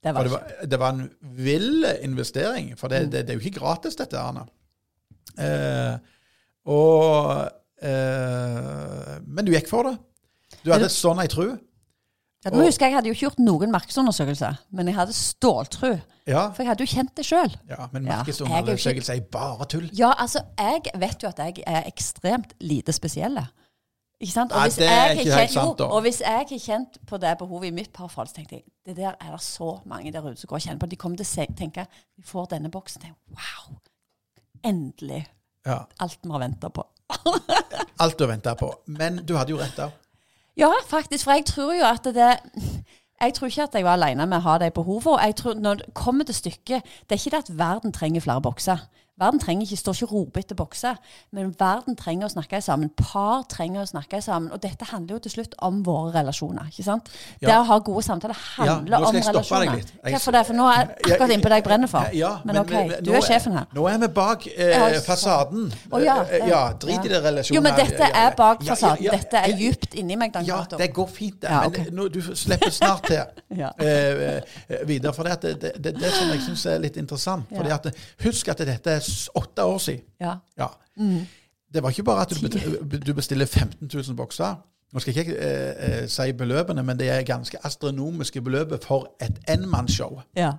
[0.04, 3.60] Det var det var, det var en vill investering, for det, det, er jo ikke
[3.60, 4.46] gratis, dette, Arne.
[5.38, 5.96] Eh,
[6.70, 7.32] og
[7.82, 9.96] eh, Men du gikk for det.
[10.64, 11.56] Du hadde sånn ei tru.
[12.52, 15.92] Ja, Nå husker jeg jeg hadde jo ikke gjort noen markedsundersøkelse, men jeg hadde ståltru.
[16.28, 17.54] Ja, For jeg hadde jo kjent det sjøl.
[17.70, 19.88] ja men markedsundersøkelser markedsundersøkelse er bare tull.
[19.98, 23.38] Ja, altså, jeg vet jo at jeg er ekstremt lite spesiell.
[24.20, 24.52] Ikke sant?
[24.52, 25.86] Og Nei, hvis jeg ikke kjent- sant, da.
[25.94, 28.96] Og hvis jeg har kjent på det behovet i mitt parforhold, så tenkte jeg det
[28.98, 30.90] der er det så mange der ute som går og kjenner på.
[30.90, 31.86] De kommer til å tenke
[32.18, 33.02] vi får denne boksen.
[33.02, 33.78] Tenker, wow!
[34.66, 35.28] Endelig.
[35.66, 36.84] Ja, Alt vi har venta på.
[38.04, 38.72] Alt du venta på.
[38.88, 39.92] Men du hadde jo rett der.
[40.58, 41.24] Ja, faktisk.
[41.24, 42.40] For jeg tror jo at det
[43.22, 45.22] Jeg tror ikke at jeg var alene med å ha de behovene.
[45.26, 48.42] Jeg tror når det kommer til stykket Det er ikke det at verden trenger flere
[48.42, 48.78] bokser.
[49.18, 50.98] Verden trenger ikke, står ikke og roper etter bokser,
[51.34, 52.92] men verden trenger å snakke sammen.
[53.00, 54.52] Par trenger å snakke sammen.
[54.54, 56.68] Og dette handler jo til slutt om våre relasjoner.
[56.70, 57.10] ikke sant?
[57.42, 57.48] Ja.
[57.48, 59.82] Det å ha gode samtaler handler skal om relasjoner.
[60.06, 60.44] Hvorfor det?
[60.46, 62.12] For nå er jeg akkurat innpå det jeg brenner for.
[62.14, 63.66] Ja, men, ok, du er, er sjefen her.
[63.74, 65.66] Nå er vi bak eh, fasaden.
[65.92, 67.58] Oh, ja, det- ja, Drit i det relasjonen.
[67.58, 69.04] Jo, men dette er bak Ja, ja, fasaden.
[69.04, 71.50] ja, Dette er ja, djupt inni meg, Ja, det går fint, det.
[71.66, 71.86] Okay.
[71.90, 73.24] Men nå, du slipper snart til
[73.64, 73.72] Ja.
[73.80, 75.14] eh, eh, videre.
[75.14, 77.50] For det, det, det, det som jeg syns er litt interessant.
[77.56, 77.90] Fordi at,
[78.24, 80.02] Husk at dette er åtte år siden.
[80.22, 80.36] Ja.
[80.58, 80.68] Ja.
[81.74, 82.34] Det var ikke bare at
[83.08, 84.56] du bestiller 15 000 bokser.
[84.94, 89.12] Nå skal jeg ikke eh, eh, si beløpene, men det er ganske astronomiske beløpet for
[89.22, 90.22] et enmannsshow.
[90.36, 90.52] ja.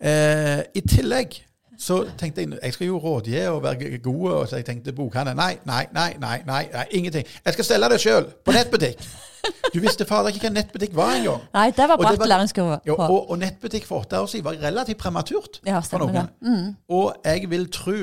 [0.00, 1.34] Eh, I tillegg
[1.80, 5.34] så tenkte jeg jeg skal jo rådgi og være god, og så jeg tenkte bokhandel
[5.38, 7.24] nei, nei, nei, nei, nei, nei, ingenting.
[7.44, 9.00] Jeg skal selge det sjøl, på nettbutikk.
[9.72, 11.40] Du visste fader ikke hva nettbutikk var engang.
[11.54, 12.80] Nei, det var Og det bratt var- læringskurve.
[12.86, 13.06] Jo, på.
[13.08, 16.28] og, og nettbutikk for åtte år siden var relativt prematurt Ja, for noen.
[16.44, 16.74] Mm.
[16.92, 17.96] Og jeg vil tro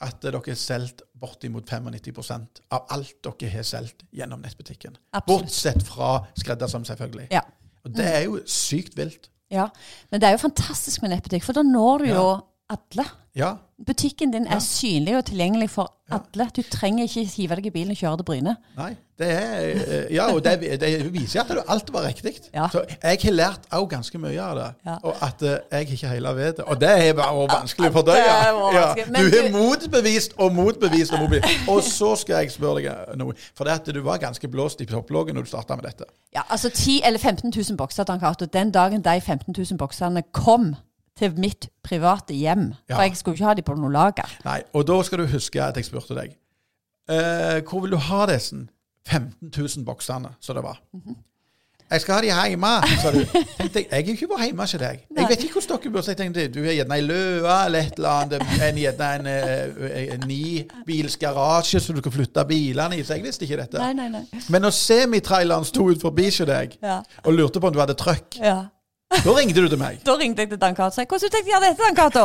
[0.00, 4.96] at dere har solgt bortimot 95% av alt dere har solgt gjennom nettbutikken.
[5.12, 5.44] Absolutt.
[5.44, 7.28] Bortsett fra skreddersøm, selvfølgelig.
[7.32, 7.40] Ja.
[7.84, 9.28] Og det er jo sykt vilt.
[9.52, 9.68] ja.
[10.10, 12.14] Men det er jo fantastisk med nettbutikk, for da når du Ja.
[12.14, 13.04] jo alle.
[13.36, 13.54] Ja.
[13.86, 14.54] Butikken din Ja.
[14.54, 16.46] er synlig og tilgjengelig for alle.
[16.56, 18.52] Du trenger ikke hive deg i bilen og kjøre til Bryne.
[18.76, 22.34] Nei, det er eh, Ja, og det, det viser at alt var riktig.
[22.54, 22.68] Ja.
[22.72, 24.68] Så jeg har lært òg ganske mye av det.
[24.86, 24.94] Ja.
[25.02, 26.64] Og at eh, jeg ikke hele vet det.
[26.70, 28.22] Og det er bare vanskelig å fordøye.
[28.78, 28.94] Ja.
[28.94, 31.68] Du har motbevist og motbevist og motbevist.
[31.68, 33.34] Og så skal jeg spørre deg noe.
[33.54, 36.06] For det at du var ganske blåst i topploggen når du starta med dette.
[36.34, 38.46] Ja, altså 10 eller 15 000 bokser, Dan Cato.
[38.46, 40.76] Den dagen de 15 000 boksene kom
[41.18, 42.96] til mitt private hjem Ja.
[42.96, 44.30] For jeg skulle ikke ha de på noe lager.
[44.44, 46.34] Nei, Og da skal du huske at jeg spurte deg.
[47.08, 48.56] Eh, hvor vil du ha disse
[49.06, 50.80] 15 000 boksene som det var?
[51.90, 52.68] Jeg skal ha de hjemme,
[53.02, 53.18] sa du.
[53.58, 55.02] Tenkte jeg, jeg er ikke bare hjemme hos deg.
[55.16, 56.06] Jeg vet ikke hvordan dere bor.
[56.08, 58.46] Jeg tenkte, du er gjerne i Løa eller et eller annet.
[58.64, 63.04] En, gjerne en, en, en nibils garasje som du kan flytte bilene i.
[63.04, 63.78] Så jeg visste ikke dette.
[63.78, 64.24] Nei, nei, nei.
[64.50, 67.02] Men når semitraileren sto ut forbi hos deg Ja.
[67.22, 68.56] og lurte på om du hadde trøkk, ja.
[69.22, 70.00] Da ringte du til meg.
[70.06, 71.98] Da ringte jeg til Dan Cato og sa hvordan du tenkte å gjøre dette, Dan
[71.98, 72.24] Cato?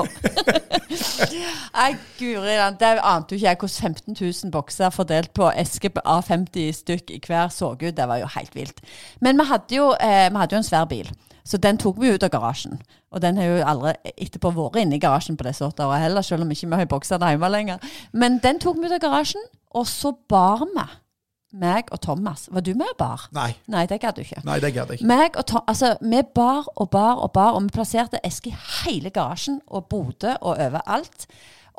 [1.80, 5.94] Nei, guri land, det ante jo ikke jeg hvordan 15 000 bokser fordelt på esker
[5.96, 7.96] på A50 stykk i hver så ut.
[7.96, 8.82] Det var jo helt vilt.
[9.22, 11.12] Men vi hadde jo, eh, vi hadde jo en svær bil.
[11.46, 12.82] Så den tok vi ut av garasjen.
[13.12, 16.26] Og den har jo aldri etterpå vært inne i garasjen på disse åtte årene heller,
[16.26, 17.94] selv om ikke vi har bokser der hjemme lenger.
[18.14, 20.86] Men den tok vi ut av garasjen, og så bar vi.
[21.54, 22.48] Meg og Thomas.
[22.52, 23.28] Var du med og bar?
[23.34, 24.42] Nei, Nei, det gadd du ikke.
[24.46, 25.08] nei, det gadd jeg ikke.
[25.10, 28.60] Meg og Tom, altså, vi bar og bar og bar, og vi plasserte esker i
[28.86, 31.26] hele garasjen og Bodø og overalt.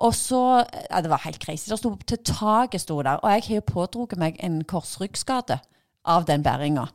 [0.01, 1.69] Og så Ja, det var helt crazy.
[1.71, 3.17] Det sto til taket sto der.
[3.23, 5.61] Og jeg har jo pådratt meg en korsryggskade
[6.05, 6.87] av den bæringa.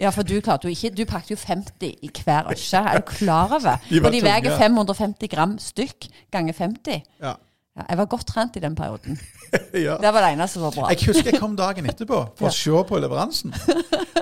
[0.00, 2.78] Ja, for du klarte jo ikke Du pakket jo 50 i hver øsje.
[2.80, 3.76] Er du klar over?
[3.90, 7.02] De og de veier 550 gram stykk ganger 50.
[7.22, 7.34] ja.
[7.74, 9.18] Ja, jeg var godt trent i den perioden.
[9.86, 9.96] ja.
[9.98, 10.92] Det var det eneste som var bra.
[10.94, 12.52] Jeg husker jeg kom dagen etterpå for Ja.
[12.52, 13.54] å se på leveransen.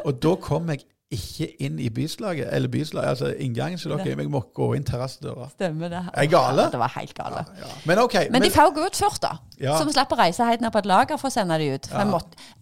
[0.07, 4.07] Og da kom jeg ikke inn i byslaget, eller byslaget, altså inngangen til dere.
[4.17, 5.51] Jeg må gå inn terrassedøra.
[5.53, 5.99] Stemmer det.
[6.15, 6.65] Er jeg gale?
[6.73, 7.43] Det var helt gale.
[7.61, 7.69] Ja.
[7.91, 8.17] Men OK.
[8.33, 9.35] Men de får gå ut først, da.
[9.61, 9.75] Ja.
[9.77, 11.91] Så vi slipper å reise helt ned på et lager for å sende de ut.
[11.93, 12.07] Ja.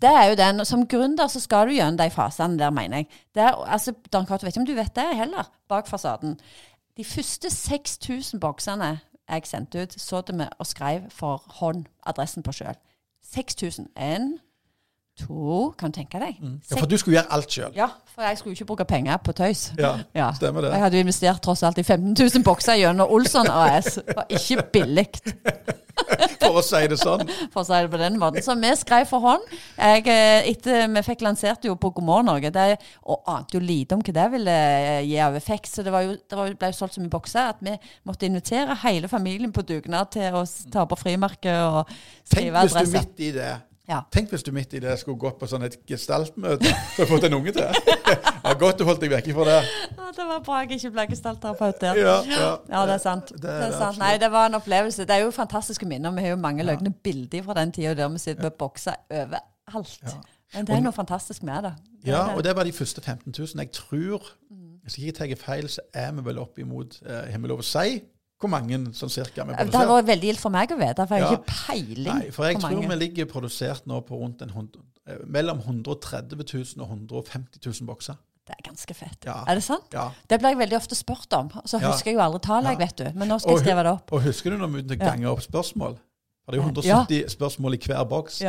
[0.02, 3.06] det er jo den, Som gründer så skal du gjennom de fasene der, mener jeg.
[3.38, 6.34] Det er, altså, Dan Cato, vet ikke om du vet det heller, bak fasaden.
[6.98, 8.96] De første 6000 boksene
[9.30, 12.74] jeg sendte ut, så det vi og skrev for hånd adressen på sjøl.
[13.32, 13.86] 6000.
[13.98, 14.30] Én,
[15.20, 16.38] to Kan du tenke deg?
[16.70, 17.72] Ja, for du skulle gjøre alt sjøl.
[17.76, 19.72] Ja, for jeg skulle jo ikke bruke penger på tøys.
[19.78, 20.30] Ja, Ja.
[20.34, 20.70] stemmer det.
[20.72, 23.94] Jeg hadde jo investert tross alt i 15 000 bokser gjennom Olsson AS.
[24.06, 25.06] Det var ikke billig
[26.40, 27.24] For å si det sånn.
[27.52, 28.44] for å si det på den måten.
[28.44, 29.46] Så vi skrev for hånd.
[29.76, 32.66] Jeg, eh, etter, vi fikk lansert jo på God morgen Norge, det,
[33.06, 35.70] og ante jo lite om hva det ville eh, gi av effekt.
[35.72, 37.76] Så det, var jo, det var, ble jo solgt så mye bokser at vi
[38.08, 41.82] måtte invitere hele familien på dugnad til å ta på frimerke og
[42.30, 43.00] Tenk hvis du adresse.
[43.00, 43.52] midt i det
[43.90, 44.00] Ja.
[44.14, 46.70] Tenk hvis du midt i det skulle gått på sånn et gestaltmøte
[47.02, 47.66] og fått en unge til.
[48.40, 49.56] Ja, godt du holdt deg vekk fra det.
[49.98, 51.98] Ja, det var bra jeg ikke ble gestaltterapeut der.
[52.00, 52.46] Ja, ja.
[52.70, 53.28] Ja, det er sant.
[53.34, 53.98] Det Det er sant.
[54.00, 55.04] Nei, det var en opplevelse.
[55.06, 56.14] Det er jo fantastiske minner.
[56.16, 60.16] Vi har jo mange løgne bilder fra den tida der vi sitter med bokser overalt.
[60.54, 61.74] Men det er noe fantastisk med det.
[62.00, 62.36] Det Ja, det.
[62.36, 63.48] og det var de første 15 000.
[63.58, 64.32] Jeg tror,
[64.82, 68.00] hvis jeg ikke tar feil, så er vi vel opp imot eh, lov å si
[68.40, 71.14] hvor mange sånn cirka vi Det hadde vært veldig gildt for meg å vite, for
[71.16, 71.38] jeg har Ja.
[71.38, 72.88] ikke peiling Nei, for jeg tror mange.
[72.88, 74.76] vi ligger produsert nå på rundt en hund-
[75.06, 76.36] eh, mellom 130
[76.76, 78.16] 000 og 150 000 bokser.
[78.46, 79.24] Det er ganske fett.
[79.26, 79.44] Ja.
[79.46, 79.84] Er det sant?
[79.92, 80.10] Ja.
[80.28, 81.50] Det blir jeg veldig ofte spurt om.
[81.66, 82.78] Så husker jeg jo aldri tallet, Ja.
[82.86, 83.04] vet du.
[83.14, 84.12] Men nå skal Og jeg skrive det opp.
[84.12, 85.98] Og husker du når vi gange opp spørsmål?
[86.52, 87.02] Er jo Ja.
[87.04, 88.40] 170 spørsmål i hver boks.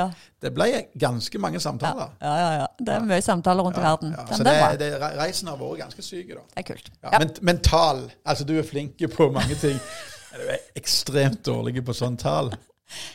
[0.41, 2.09] Det ble ganske mange samtaler.
[2.21, 2.65] ja, ja, ja.
[2.79, 4.15] Det er mye samtaler rundt i verden.
[4.31, 6.41] Så det er det, reisen har vært ganske syk, da.
[6.55, 6.91] Det er kult.
[7.19, 8.11] Men, mental.
[8.25, 9.79] Altså, du er flink på mange ting.
[10.31, 12.53] Du er ekstremt dårlig på sånn tall.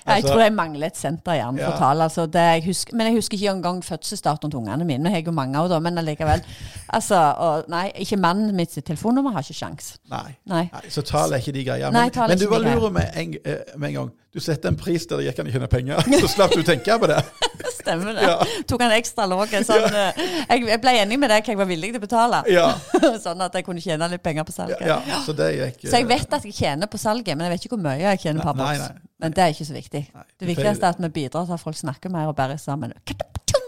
[0.07, 1.93] Ja, jeg Altså- tror jeg mangler et senter i hjernen Ja.
[2.07, 5.11] Altså, jeg husker, men jeg husker ikke engang fødselsdatoen til ungene mine.
[5.11, 6.43] Jeg har jo mange av dem, men allikevel.
[6.89, 9.97] Altså, og, nei, ikke mannen mitt sitt telefonnummer har ikke sjans.
[10.11, 10.37] Nei.
[10.47, 10.69] Nei.
[10.73, 11.91] Nei, Så tall er ikke de greia.
[11.91, 14.11] Men, men du var lur med en, eh, med en gang.
[14.37, 16.01] Du setter en pris der det gikk an å tjene penger.
[16.21, 17.23] Så slapp du tenke på det.
[17.79, 18.27] Stemmer det.
[18.29, 18.63] Ja.
[18.69, 19.55] Tok han ekstra låg.
[19.65, 22.43] Sånn, eh, jeg, jeg ble enig med deg hva jeg var villig til å betale.
[22.53, 22.67] Ja.
[23.25, 24.85] sånn at jeg kunne tjene litt penger på salget.
[24.85, 25.01] ja.
[25.25, 27.65] Så det gikk Så jeg eh, vet at jeg tjener på salget, men jeg vet
[27.69, 29.06] ikke hvor mye jeg tjener per boks.
[29.19, 29.27] Nei.
[29.27, 30.03] Men det er ikke så viktig.
[30.15, 30.25] Nei.
[30.41, 32.93] Det viktigste er at vi bidrar til at folk snakker mer og bærer sammen.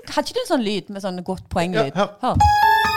[0.08, 1.92] Hadde ikke du en sånn lyd med sånn godt poenglyd?
[1.96, 2.36] Ja, hør.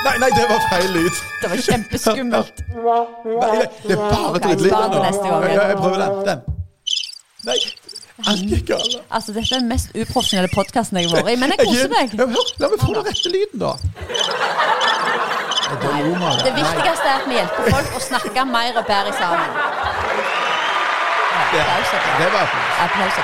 [0.01, 1.19] Nei, nei, det var feil lyd.
[1.41, 2.63] Det var kjempeskummelt.
[2.73, 5.45] Nei, nei, det er bare Ok, drittlyder bare til neste gang.
[5.51, 6.25] Ja, jeg prøver den.
[6.27, 6.39] den.
[7.45, 7.57] Nei,
[8.67, 11.91] galt Altså, dette er den mest uprofesjonelle podkasten jeg har vært i, men jeg koser
[11.93, 12.15] meg.
[12.17, 13.71] Hør, la meg få den rette lyden, da.
[15.71, 20.00] Er Det viktigste er at vi hjelper folk å snakke mer og bedre sammen.
[21.53, 21.63] Det,
[22.21, 22.45] det var
[22.85, 23.15] applaus.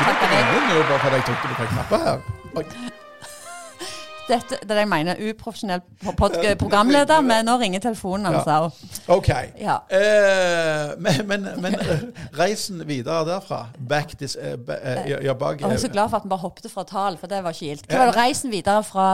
[0.00, 2.18] Ingen nå, bare fordi jeg trykte på feil knapper her.
[2.56, 2.64] Oi.
[4.28, 5.20] Dette det det jeg mener.
[5.30, 5.82] Uprofesjonell
[6.58, 8.46] programleder, men nå ringer telefonen hans.
[8.46, 8.58] Ja.
[8.64, 9.02] også.
[9.12, 9.28] OK.
[9.60, 9.76] Ja.
[9.92, 12.06] Eh, men, men, men eh,
[12.38, 16.16] reisen videre derfra Back this uh, ba, uh, ja, ja, jeg er så glad for
[16.16, 17.86] at vi bare hoppet fra tall, for det var ikke gildt.
[17.90, 19.08] Hva var det reisen videre fra,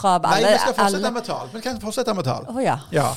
[0.00, 1.50] fra Nei, vi skal fortsette alle- med tall.
[1.54, 2.48] Vi kan fortsette med tall.
[2.48, 2.78] Oh, ja.
[2.94, 3.10] Ja.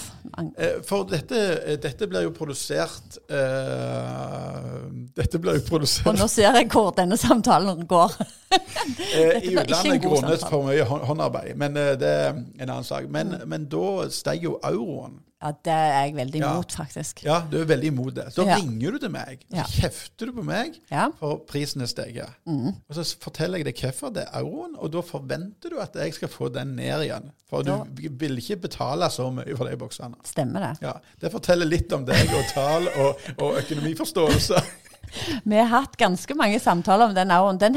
[0.58, 4.88] Eh, For dette, eh, dette blir jo produsert uh,
[5.20, 8.16] Dette blir jo produsert Og nå ser jeg hvor denne samtalen går.
[8.54, 11.54] i utlandet grunnet for mye håndarbeid.
[11.58, 13.08] Men det er en annen sak.
[13.10, 15.20] Men, men da steg jo euroen.
[15.44, 16.52] Ja, det er jeg veldig Ja.
[16.54, 17.24] imot, faktisk.
[17.26, 18.30] Ja, du er veldig imot det.
[18.34, 18.56] Så Ja.
[18.56, 19.64] ringer du til meg, så Ja.
[19.64, 21.10] kjefter du på meg Ja.
[21.20, 22.30] for prisen er steget.
[22.48, 26.14] Og så forteller jeg deg hvorfor det er euroen, og da forventer du at jeg
[26.14, 27.32] skal få den ned igjen.
[27.50, 30.16] For Da- du vil ikke betale så mye for de boksene.
[30.24, 30.78] Stemmer det.
[30.82, 34.64] Ja, Det forteller litt om deg og tall og, og økonomiforståelse.
[35.46, 37.58] Vi har hatt ganske mange samtaler om den euroen.
[37.60, 37.76] Den,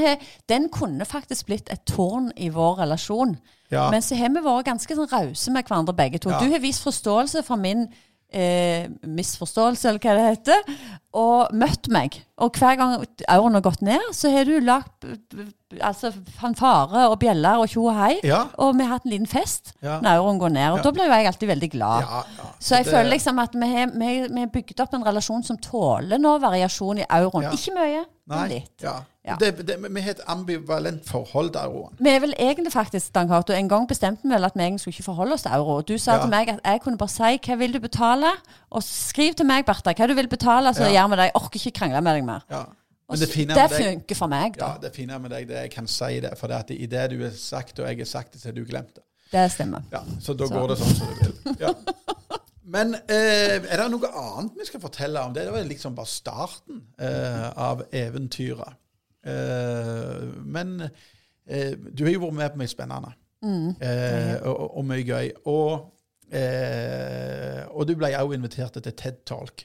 [0.48, 3.36] den kunne faktisk blitt et tårn i vår relasjon.
[3.70, 3.88] Ja.
[3.90, 6.30] Men så har vi vært ganske sånn rause med hverandre begge to.
[6.30, 6.38] Ja.
[6.40, 7.88] Du har vist forståelse for min
[8.32, 10.76] eh, misforståelse, eller hva det heter,
[11.16, 12.18] og møtt meg.
[12.42, 12.96] Og hver gang
[13.32, 15.06] auren har gått ned, så har du lagt
[15.80, 18.16] altså, fanfare og bjeller og tjo og hei.
[18.26, 18.42] Ja.
[18.62, 20.76] Og vi har hatt en liten fest når auren går ned.
[20.76, 22.04] Og da blir jo jeg alltid veldig glad.
[22.58, 25.56] Så jeg Det- føler liksom at vi har, vi, har bygd opp en relasjon som
[25.58, 27.50] tåler nå variasjon i euroen.
[27.52, 28.72] Ikke mye, men litt.
[28.82, 29.00] ja.
[29.26, 29.34] Ja.
[29.40, 31.96] Det, det, vi har et ambivalent forhold til euroen.
[31.98, 34.80] Vi er vel egentlig faktisk, Dan Cato, en gang bestemte vi vel at vi egentlig
[34.80, 35.80] skulle ikke forholde oss til euro.
[35.82, 36.20] Du sa Ja.
[36.22, 38.30] til meg at jeg kunne bare si hva vil du betale,
[38.70, 40.92] og skriv til meg, Bertha, hva du vil betale, så Ja.
[41.02, 41.22] gjør vi det.
[41.24, 42.40] Jeg orker ikke krangle med deg mer.
[42.50, 42.62] Ja.
[43.08, 44.66] Men det det funker for meg, da.
[44.66, 46.32] ja, det fine med deg, det jeg kan si det.
[46.38, 48.52] For det at i det du har sagt, og jeg har sagt det, så har
[48.54, 49.02] du glemt det.
[49.32, 49.82] Det stemmer.
[49.92, 50.54] Ja, Så da Så.
[50.54, 51.56] går det sånn som du vil.
[51.60, 51.72] Ja.
[52.64, 55.32] Men eh, er det noe annet vi skal fortelle om?
[55.34, 58.74] Det Det var liksom bare starten eh, av eventyret.
[59.26, 60.80] Eh, men
[61.48, 63.12] eh, du har jo vært med på mye spennende.
[63.42, 63.68] mm.
[64.42, 65.30] og, og- og mye gøy.
[65.46, 65.92] Og,
[66.32, 69.64] eh, og du ble også invitert til TED Talk.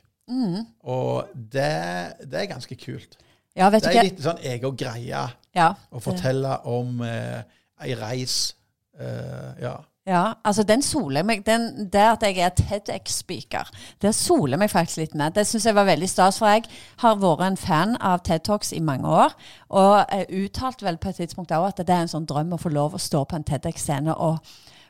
[0.88, 3.18] Og det, det er ganske kult.
[3.56, 4.10] Ja, vet Det er ikke.
[4.14, 5.24] litt sånn egen greie
[5.56, 7.42] Ja, å fortelle om eh,
[7.84, 8.54] ei reis.
[9.00, 9.74] Eh, ja.
[10.10, 13.70] Ja, altså den soler meg den, Det at jeg er TEDX-speaker,
[14.02, 15.36] det soler meg faktisk litt med.
[15.36, 16.66] Det syns jeg var veldig stas, for jeg
[17.04, 19.36] har vært en fan av TED Talks i mange år.
[19.70, 22.62] Og jeg uttalte vel på et tidspunkt òg at det er en sånn drøm å
[22.62, 24.42] få lov å stå på en TEDX-scene og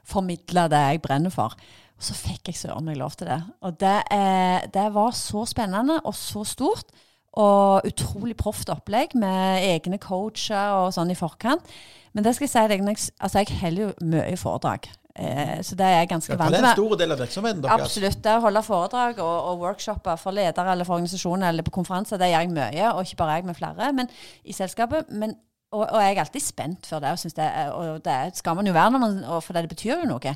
[0.08, 1.60] formidle det jeg brenner for.
[2.00, 3.42] Og så fikk jeg søren meg lov til det.
[3.68, 6.88] Og det, eh, det var så spennende og så stort.
[7.34, 11.68] Og utrolig proft opplegg med egne coacher og sånn i forkant.
[12.14, 12.90] Men det skal jeg si deg,
[13.22, 14.90] altså jeg holder jo mye foredrag.
[15.16, 16.56] Eh, så det er jeg ganske vant med.
[16.56, 17.86] det er en stor del av virksomheten deres.
[17.86, 18.20] Absolutt.
[18.24, 22.22] Det å holde foredrag og, og workshoper for ledere eller for organisasjoner eller på konferanser,
[22.22, 24.12] det gjør jeg mye, og ikke bare jeg med flere men
[24.44, 25.12] i selskapet.
[25.12, 25.36] Men,
[25.72, 28.76] og, og jeg er alltid spent for det, og, det, og det skal man jo
[28.78, 30.36] være, man, for det, det betyr jo noe.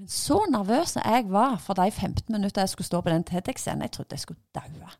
[0.00, 3.84] Men så nervøs jeg var for de 15 minutter jeg skulle stå på den TEDX-scenen.
[3.84, 4.94] Jeg trodde jeg skulle daue.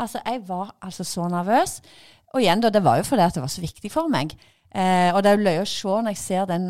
[0.00, 1.80] Altså, jeg var altså så nervøs.
[2.34, 4.34] Og igjen, da, det var jo fordi at det var så viktig for meg.
[4.74, 6.66] Eh, og det er jo løye å se når jeg ser den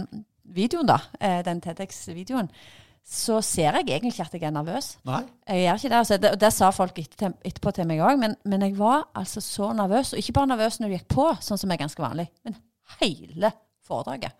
[0.54, 2.50] videoen, da, eh, den TEDX-videoen,
[3.06, 4.92] så ser jeg egentlig ikke at jeg er nervøs.
[5.08, 5.22] Nei?
[5.48, 5.96] Jeg gjør ikke det.
[5.98, 9.08] Altså, det og det sa folk etter, etterpå til meg òg, men, men jeg var
[9.18, 10.12] altså så nervøs.
[10.12, 12.58] Og ikke bare nervøs når du gikk på, sånn som er ganske vanlig, men
[13.00, 13.50] hele
[13.86, 14.36] foredraget.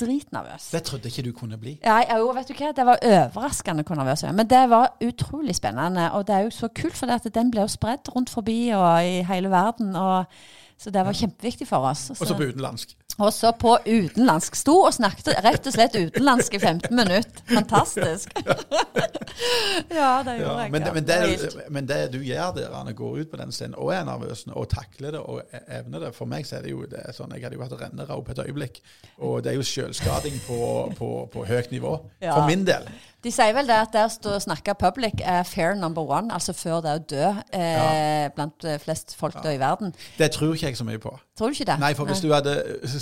[0.00, 0.70] Dritnervøs.
[0.70, 1.72] Det trodde ikke du kunne bli.
[1.82, 2.70] Ja, jo, vet du hva?
[2.76, 4.36] Det var overraskende hvor nervøs jeg var.
[4.36, 6.10] Men det var utrolig spennende.
[6.14, 8.58] Og det er jo så kult, for det at den ble jo spredd rundt forbi
[8.76, 9.96] og i hele verden.
[9.96, 10.42] Og,
[10.78, 12.10] så det var kjempeviktig for oss.
[12.12, 12.92] Og så på utenlandsk.
[13.18, 14.54] Og så på utenlandsk.
[14.56, 17.42] Sto og snakket rett og slett utenlandsk i 15 minutter.
[17.50, 18.30] Fantastisk.
[19.90, 20.70] ja, det gjorde Ja, jeg.
[20.72, 20.92] men, ja.
[20.94, 24.04] men, Det men det du gjør der, Anne, går ut på den scenen og er
[24.08, 27.00] nervøs og takler det og e- evner det For meg så er det jo det
[27.04, 28.80] er sånn Jeg hadde jo hatt rennerau på et øyeblikk.
[29.18, 30.60] Og det er jo selvskading på,
[30.98, 31.96] på, på høyt nivå.
[32.22, 32.34] Ja.
[32.38, 32.88] For min del.
[33.20, 36.78] De sier vel det at det å snakke public er fair number one, altså før
[36.80, 39.92] det å dø eh, blant eh, flest folk dør i verden.
[40.16, 41.12] Det tror ikke jeg så mye på.
[41.36, 41.76] Tror du ikke det?
[41.82, 42.54] Nei, for hvis du hadde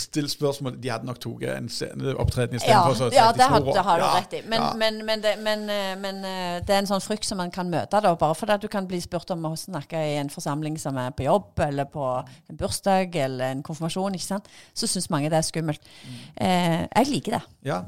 [0.09, 4.03] stilt spørsmål De hadde nok tatt en sceneopptreden istedenfor Ja, ja, det har, det har
[4.03, 4.43] du rett i.
[4.49, 4.73] Men, ja.
[4.81, 7.71] men, men, det, men, eh, men eh, det er en sånn frykt som man kan
[7.71, 10.99] møte, da, bare fordi du kan bli spurt om å snakke i en forsamling som
[11.01, 14.17] er på jobb, eller på en bursdag eller en konfirmasjon.
[14.19, 14.49] ikke sant?
[14.75, 15.91] Så syns mange det er skummelt.
[16.05, 16.21] Mm.
[16.47, 17.43] Eh, jeg liker det.
[17.69, 17.83] Ja.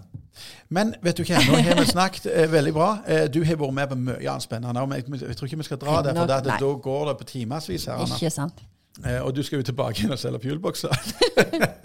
[0.68, 2.90] Men vet du hva, nå har vi snakket eh, veldig bra.
[3.06, 4.84] Eh, du har vært med på mye annet spennende.
[4.86, 7.88] Men jeg, jeg tror ikke vi skal dra det, for da går det på timevis
[7.90, 8.04] her.
[8.06, 8.62] Ikke sant?
[9.06, 10.94] Eh, og du skal jo tilbake igjen og selge fuelbokser.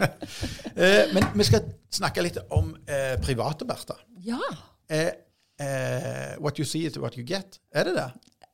[0.82, 3.98] eh, men vi skal snakke litt om eh, private, Bertha.
[4.26, 4.40] Ja.
[4.90, 5.10] Eh,
[5.60, 7.60] eh, what you see is what you get.
[7.72, 8.10] Er det det?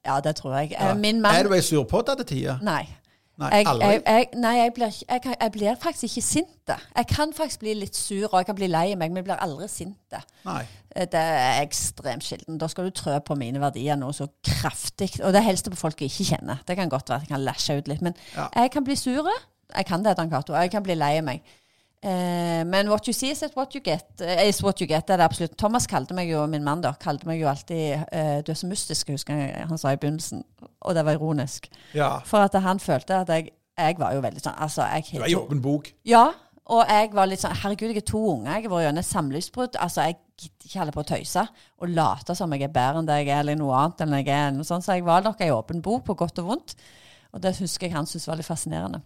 [0.07, 0.72] Ja, det tror jeg.
[0.72, 0.94] Ja.
[0.94, 1.35] Min mann...
[1.35, 2.62] Er du ei surpott til tider?
[2.62, 2.85] Nei.
[3.40, 3.87] Nei, Jeg, aldri.
[3.88, 6.68] jeg, jeg, nei, jeg blir, jeg, kan- jeg blir faktisk ikke sint.
[6.97, 9.40] Jeg kan faktisk bli litt sur, og jeg kan bli lei meg, men jeg blir
[9.40, 9.97] aldri sint.
[10.12, 12.59] Eh, Det er ekstremt sjelden.
[12.61, 15.11] Da skal du trø på mine verdier noe så kraftig.
[15.25, 16.61] Og det helst på folk jeg ikke kjenner.
[16.68, 18.03] Det kan godt være at jeg kan lashe ut litt.
[18.03, 18.49] Men Ja.
[18.55, 19.27] jeg kan bli sur.
[19.75, 20.53] Jeg kan det, Dan Cato.
[20.55, 21.40] Jeg kan bli lei meg.
[22.03, 24.21] Eh, men what you see is what you get.
[24.21, 25.57] eh, is what you get, det er det absolutt.
[25.59, 28.67] Thomas kalte meg jo, min mann da, kalte meg jo alltid eh, Du er så
[28.67, 30.43] mystisk, husker jeg han sa i begynnelsen.
[30.83, 31.69] Og det var ironisk.
[31.95, 32.17] Ja.
[32.27, 35.31] For at han følte at jeg Jeg var jo veldig sånn altså, jeg, Du er
[35.31, 35.93] i åpen bok.
[36.05, 36.33] Ja.
[36.67, 38.53] Og jeg var litt sånn Herregud, jeg er to unger.
[38.53, 39.79] Jeg har vært gjennom samlivsbrudd.
[39.83, 41.47] Altså, jeg gidder ikke holde på å tøyse
[41.79, 44.29] og late som jeg er bedre enn det jeg er, eller noe annet enn jeg
[44.29, 44.61] er.
[44.67, 44.85] Sånt.
[44.85, 46.75] Så jeg var nok ei åpen bok, på godt og vondt.
[47.33, 49.01] Og det husker jeg han syntes var litt fascinerende.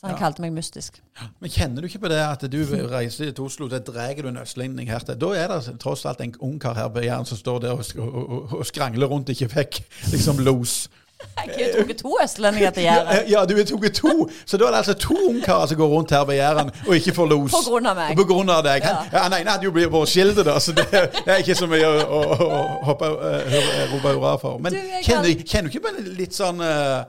[0.00, 0.18] Så han Ja.
[0.22, 1.00] kalte meg mystisk.
[1.40, 2.56] Men kjenner du ikke på det at du
[2.88, 5.14] reiser til Oslo, så drar du en østlending her til?
[5.20, 8.52] Da er det tross alt en ungkar her på Jæren som står der og, og,
[8.58, 10.88] og, skrangler rundt, ikke fikk liksom los.
[11.36, 13.28] Jeg har tatt to østlendinger til Jæren.
[13.28, 16.10] Ja, du har tatt to, så da er det altså to ungkarer som går rundt
[16.16, 17.50] her på Jæren og ikke får los.
[17.52, 18.16] På grunn av meg.
[18.16, 18.82] På grunn av deg.
[18.82, 19.18] Han, ja.
[19.26, 20.86] Han ene hadde jo blitt vår skilt, da, så det
[21.26, 24.56] er ikke så mye å, å, å, hoppe, eh, rope hurra for.
[24.64, 27.04] Men Du, kjenner, kan- kjenner du ikke på litt sånn eh,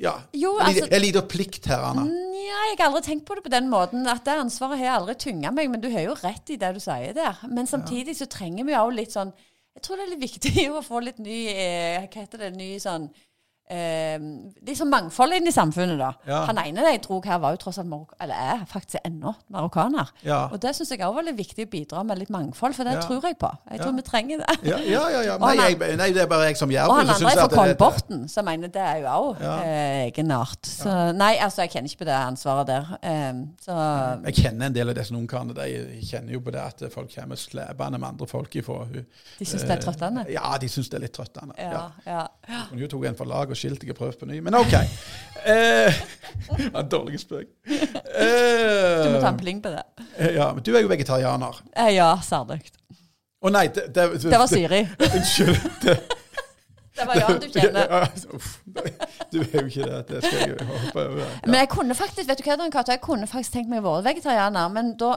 [0.00, 2.04] Ja, Jo, altså- en liten plikt her, Anna.
[2.04, 4.06] Nja, jeg har aldri tenkt på det på den måten.
[4.08, 5.70] At det ansvaret har aldri tynga meg.
[5.70, 7.36] Men du har jo rett i det du sier der.
[7.48, 9.32] Men samtidig så trenger vi jo litt sånn
[9.76, 12.56] Jeg tror det er litt viktig å få litt ny eh, Hva heter det?
[12.56, 13.10] Ny sånn
[13.70, 14.18] eh,
[14.66, 16.10] liksom sånn mangfold inn i samfunnet, da.
[16.28, 16.42] Ja.
[16.48, 20.10] Han ene jeg dro her, var jo tross alt marok eller er faktisk ennå marokkaner.
[20.26, 20.42] Ja.
[20.50, 22.96] Og det syns jeg òg var litt viktig å bidra med litt mangfold, for det
[22.96, 23.02] Ja.
[23.04, 23.50] tror jeg på.
[23.70, 24.56] Jeg tror vi trenger det.
[24.70, 25.22] Ja, ja, ja.
[25.28, 25.36] ja.
[25.50, 28.28] Nei, jeg, nei, det er bare jeg som gjør Og han andre er fra Kolborten,
[28.28, 30.66] som mener det er jo òg eh, egenart.
[30.66, 32.90] Så nei, altså, jeg kjenner ikke på det ansvaret der.
[33.02, 33.76] Eh, så
[34.26, 35.56] Jeg kjenner en del av disse ungkarene.
[35.56, 39.64] De kjenner jo på det at folk kommer slæpende med andre folk ifra de syns
[39.64, 40.24] det er trøttende.
[40.32, 41.56] Ja, de syns det er litt trøttende.
[41.58, 42.24] Ja, ja.
[42.70, 44.74] Hun jo tok en for og skilt jeg har prøvd på ny, men OK.
[45.46, 46.00] Eh,
[46.96, 47.46] dårlig spøk.
[47.68, 49.84] Eh, Du må ta en pling på det.
[50.34, 51.60] ja, men du er jo vegetarianer.
[51.76, 52.60] Eh, ja, særlig.
[53.40, 54.82] Å nei, det, det, Det var Siri.
[55.06, 55.60] Unnskyld.
[55.84, 55.94] Det,
[57.00, 58.10] Det var Jan du kjenner.
[59.32, 60.00] Du er jo ikke det.
[60.10, 61.30] Det skal jeg jo hoppe over.
[61.46, 64.04] Men jeg kunne faktisk vet du hva, Cato, jeg kunne faktisk tenkt meg å være
[64.10, 64.68] vegetarianer.
[64.74, 65.14] Men da,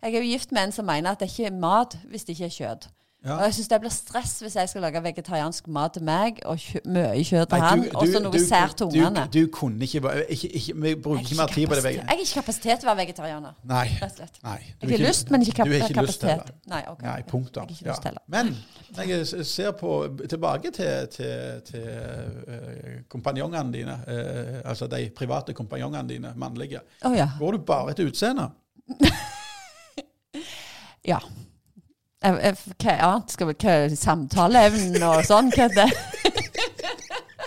[0.00, 2.38] jeg er jo gift med en som mener at det ikke er mat hvis det
[2.38, 2.88] ikke er kjøtt.
[3.26, 3.36] Ja.
[3.40, 6.60] Og jeg syns det blir stress hvis jeg skal lage vegetariansk mat til meg, og
[6.62, 9.24] kjø mye kjøtt til han, og så noe sært til ungene.
[9.34, 11.92] Du, du kunne ikke, ikke, ikke Vi bruker ikke mer tid på det.
[11.96, 13.56] jeg har ikke kapasitet til å være vegetarianer.
[13.66, 13.86] Nei.
[14.44, 16.52] Nei du Jeg har lyst, men ikke kap ikke kapasitet.
[16.70, 17.08] Nei, okay.
[17.08, 17.72] Nei, punktum.
[17.82, 17.98] Ja.
[18.30, 18.54] Men
[19.10, 19.96] jeg ser på,
[20.28, 26.84] tilbake til, til, til eh, kompanjongene dine, eh, altså de private kompanjongene dine, mannlige.
[27.02, 27.32] Oh, ja.
[27.40, 28.52] Går du bare etter utseende?
[31.06, 31.20] Ja.
[32.24, 35.50] Jeg- jeg- Hva annet skal vi hva, Samtaleevnen og sånn?
[35.52, 35.90] Hva det?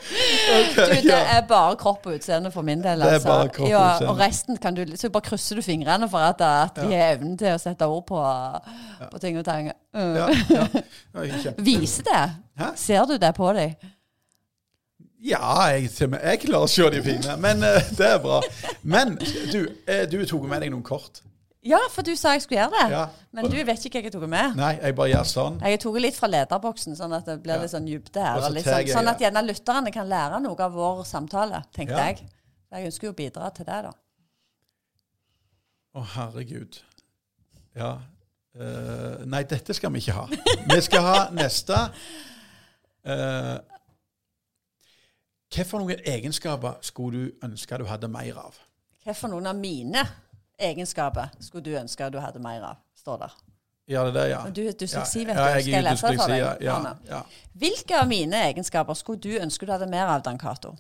[0.10, 3.00] Du, det er bare kropp og utseende for min del.
[3.00, 3.28] Det er Altså.
[3.30, 6.42] bare kropp og ja, og resten kan du Så bare krysser du fingrene for at,
[6.42, 8.22] at de har evnen til å sette ord på,
[9.12, 9.70] på ting og tang.
[9.94, 10.16] Mm.
[10.16, 11.52] Ja, ja.
[11.58, 12.24] Viser det?
[12.58, 12.72] Hæ?
[12.76, 13.76] Ser du det på dem?
[15.22, 18.42] Ja, jeg, jeg klarer å se de fine, men uh, det er bra.
[18.84, 19.18] Men
[19.52, 21.22] du, uh, du tok med deg noen kort.
[21.68, 22.92] Ja, for du sa jeg skulle gjøre det.
[22.94, 23.02] Ja.
[23.36, 24.54] Men du vet ikke hva jeg tok med.
[24.56, 25.58] Nei, jeg bare gjør sånn.
[25.68, 28.40] Jeg tok litt fra lederboksen, sånn at det blir litt sånn dybde her.
[28.40, 32.06] Så sånn, jeg- sånn at gjerne lytterne kan lære noe av vår samtale, tenkte Ja.
[32.08, 32.30] jeg.
[32.72, 33.92] Jeg ønsker jo å bidra til det, da.
[35.96, 36.80] Å, herregud.
[37.76, 37.98] Ja.
[38.56, 40.28] Uh, nei, dette skal vi ikke ha.
[40.70, 41.76] Vi skal ha neste.
[43.06, 43.60] Uh,
[45.66, 48.58] for noen egenskaper skulle du ønske du hadde mer av?
[49.16, 50.04] for noen av mine
[50.60, 52.82] egenskaper skulle du ønske du hadde mer av?
[53.00, 53.38] Står der.
[53.90, 54.40] Ja, det er det, ja?
[54.54, 55.56] Du er dysleksi, vet ja, du.
[55.56, 56.62] jeg Skal jeg lese det for deg?
[56.62, 56.76] ja,
[57.10, 57.22] ja.
[57.58, 60.76] Hvilke av mine egenskaper skulle du ønske du hadde mer av, Dan Cato?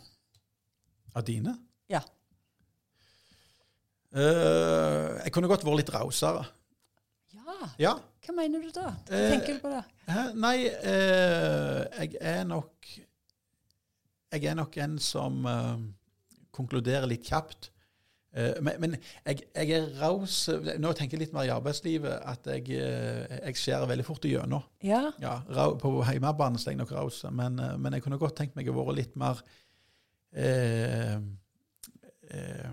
[1.17, 1.55] Av dine?
[1.89, 2.03] Ja.
[4.13, 6.45] Uh, jeg kunne godt vært litt rausere.
[7.33, 7.95] Ja, Ja.
[8.25, 8.91] hva mener du da?
[9.09, 9.73] Hva uh, tenker du på?
[10.09, 10.23] Hæ?
[10.37, 12.89] Nei, uh, jeg er nok
[14.29, 15.41] Jeg er nok en som
[16.53, 17.71] konkluderer litt kjapt.
[18.39, 20.35] Eh, men men jeg, jeg er raus
[20.79, 24.65] Nå tenker jeg litt mer i arbeidslivet at jeg, eh, jeg skjærer veldig fort igjennom.
[24.85, 25.39] Ja, Ja,
[25.79, 28.77] på hjemmebane er jeg nok raus, men, eh, men jeg kunne godt tenkt meg å
[28.77, 29.41] være litt mer
[30.35, 31.17] eh,
[32.29, 32.69] eh,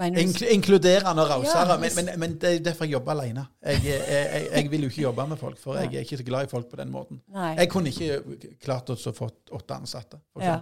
[0.00, 1.74] Inkl inkluderende og rausere.
[1.74, 3.42] Ja, men, men, men det er derfor jeg jobber alene.
[3.58, 6.46] Jeg, jeg, jeg, vil jo ikke jobbe med folk, for jeg er ikke så glad
[6.46, 7.18] i folk på den måten.
[7.34, 7.56] Nei.
[7.58, 9.28] Jeg kunne ikke klart å få
[9.58, 10.60] åtte ansatte, for Ja.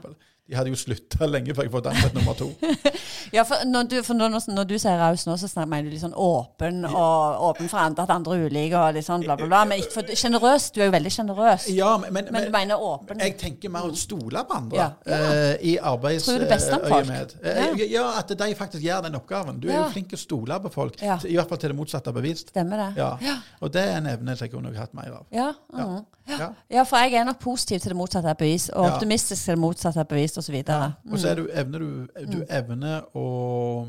[0.49, 2.49] De hadde jo slutta lenge før jeg fått ansatt nummer to.
[3.29, 5.93] Ja, for når du, for når, når du sier raus nå, så snakker, mener du
[5.93, 9.37] litt sånn åpen og åpen for andre, at andre er ulike og litt sånn bla,
[9.37, 9.59] bla, bla.
[9.69, 10.71] Men ikke for sjenerøs.
[10.73, 11.67] Du er jo veldig sjenerøs.
[11.77, 13.21] Ja, men, men, Men du mener åpen.
[13.21, 14.89] jeg tenker mer å stole på andre Ja.
[15.05, 16.95] uh, i Tror det beste om folk.
[17.03, 17.37] arbeidsøyemed.
[17.45, 19.61] Eh, ja, at de faktisk gjør den oppgaven.
[19.61, 19.83] Du er Ja.
[19.85, 21.19] jo flink til å stole på folk, Ja.
[21.29, 22.55] i hvert fall til det motsatte er bevist.
[22.57, 22.91] Stemmer det?
[23.03, 23.37] Ja.
[23.61, 25.27] Og det er en evne som jeg kunne hatt mer av.
[25.31, 26.07] Ja, mhm.
[26.29, 26.49] Ja.
[26.71, 28.95] ja, for jeg er nok positiv til det motsatte av bevis, og Ja.
[28.95, 30.55] optimistisk til det motsatte av bevis, osv.
[30.67, 30.93] Ja.
[31.11, 31.59] Og så er du, Mm.
[31.59, 33.89] evner du, du evner å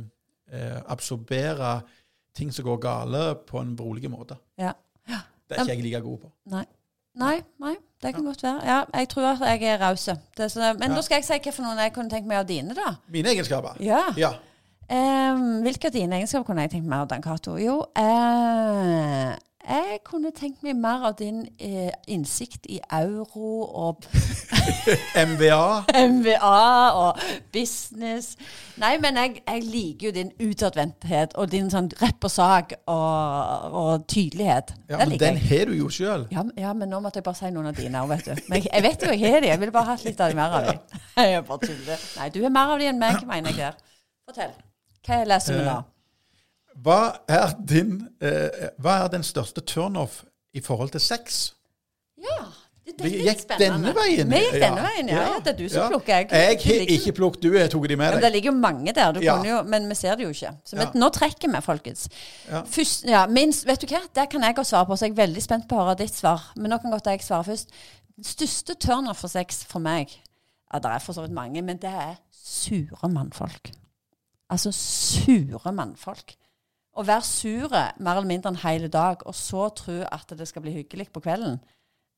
[0.51, 1.81] eh, absorbere
[2.33, 4.37] ting som går gale, på en berolig måte.
[4.57, 4.71] Ja.
[5.07, 6.31] Det er ikke jeg like god på.
[6.51, 6.65] Nei.
[7.15, 8.61] Nei, nei, det kan godt være.
[8.65, 10.95] Ja, jeg tror at jeg er sånn- Men Ja.
[10.95, 12.95] da skal jeg si hva for noen jeg kunne tenkt meg av dine, da.
[13.09, 13.75] Mine egenskaper?
[13.79, 14.13] Ja.
[14.15, 14.29] Ja.
[14.89, 17.57] Um, hvilke av dine egenskaper kunne jeg tenkt meg av, Dan Cato?
[17.57, 19.35] Jo, eh,
[19.67, 24.05] jeg kunne tenkt meg mer av din eh, innsikt i euro og
[25.29, 25.83] MVA.
[26.09, 27.19] MVA og
[27.53, 28.31] business.
[28.79, 33.75] Nei, men jeg, jeg liker jo din utadvendthet og din sånn rett på sak og,
[33.81, 34.73] og tydelighet.
[34.89, 35.47] Ja, men den jeg.
[35.51, 36.27] har du jo sjøl.
[36.31, 38.43] Ja, men- ja, men nå måtte jeg bare si noen av dine òg, vet du.
[38.49, 39.51] Men jeg, jeg vet jo jeg har de.
[39.53, 40.77] Jeg ville bare hatt litt av de mer av de.
[41.19, 42.03] Jeg bare tuller.
[42.17, 43.79] Nei, du har mer av de enn meg, mener jeg der.
[44.29, 44.53] Fortell.
[45.05, 45.79] Hva leser vi nå?
[46.83, 50.23] Hva er din eh, Hva er den største turnoff
[50.53, 51.53] i forhold til sex?
[52.19, 52.45] Ja,
[52.89, 53.91] det, Vi er litt gikk spennende.
[53.91, 54.29] denne veien.
[54.31, 55.19] Vi gikk denne veien, ja.
[55.27, 55.39] ja.
[55.45, 55.89] Det er du som Ja.
[55.89, 56.15] plukker.
[56.15, 58.15] Jeg, Jeg har ikke plukket, du har tatt de med deg.
[58.15, 59.35] men det ligger jo mange der, Ja.
[59.43, 60.53] jo, men vi ser det jo ikke.
[60.65, 60.91] Så vi, Ja.
[60.95, 62.07] nå trekker vi, folkens.
[62.49, 62.63] Ja.
[62.63, 64.01] Først, ja, minst, vet du hva?
[64.15, 66.13] det kan jeg også svare på, så jeg er veldig spent på å høre ditt
[66.15, 66.41] svar.
[66.55, 67.69] Men nå kan godt jeg svare først.
[68.23, 70.09] Største turnoff for sex for meg,
[70.73, 73.71] ja, det er for så vidt mange, men det er sure mannfolk.
[74.49, 76.35] Altså sure mannfolk.
[76.99, 80.65] Å være sure mer eller mindre en hel dag, og så tro at det skal
[80.65, 81.59] bli hyggelig på kvelden,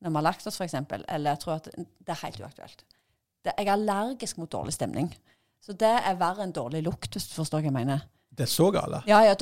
[0.01, 0.73] når vi har lagt oss f.eks.,
[1.05, 2.81] eller tror at det er helt uaktuelt.
[3.45, 5.11] Det, jeg er allergisk mot dårlig stemning.
[5.61, 8.01] Så det er verre enn dårlig lukt, hvis du forstår hva jeg mener.
[8.31, 9.01] Det er så gale.
[9.09, 9.35] Ja, ja,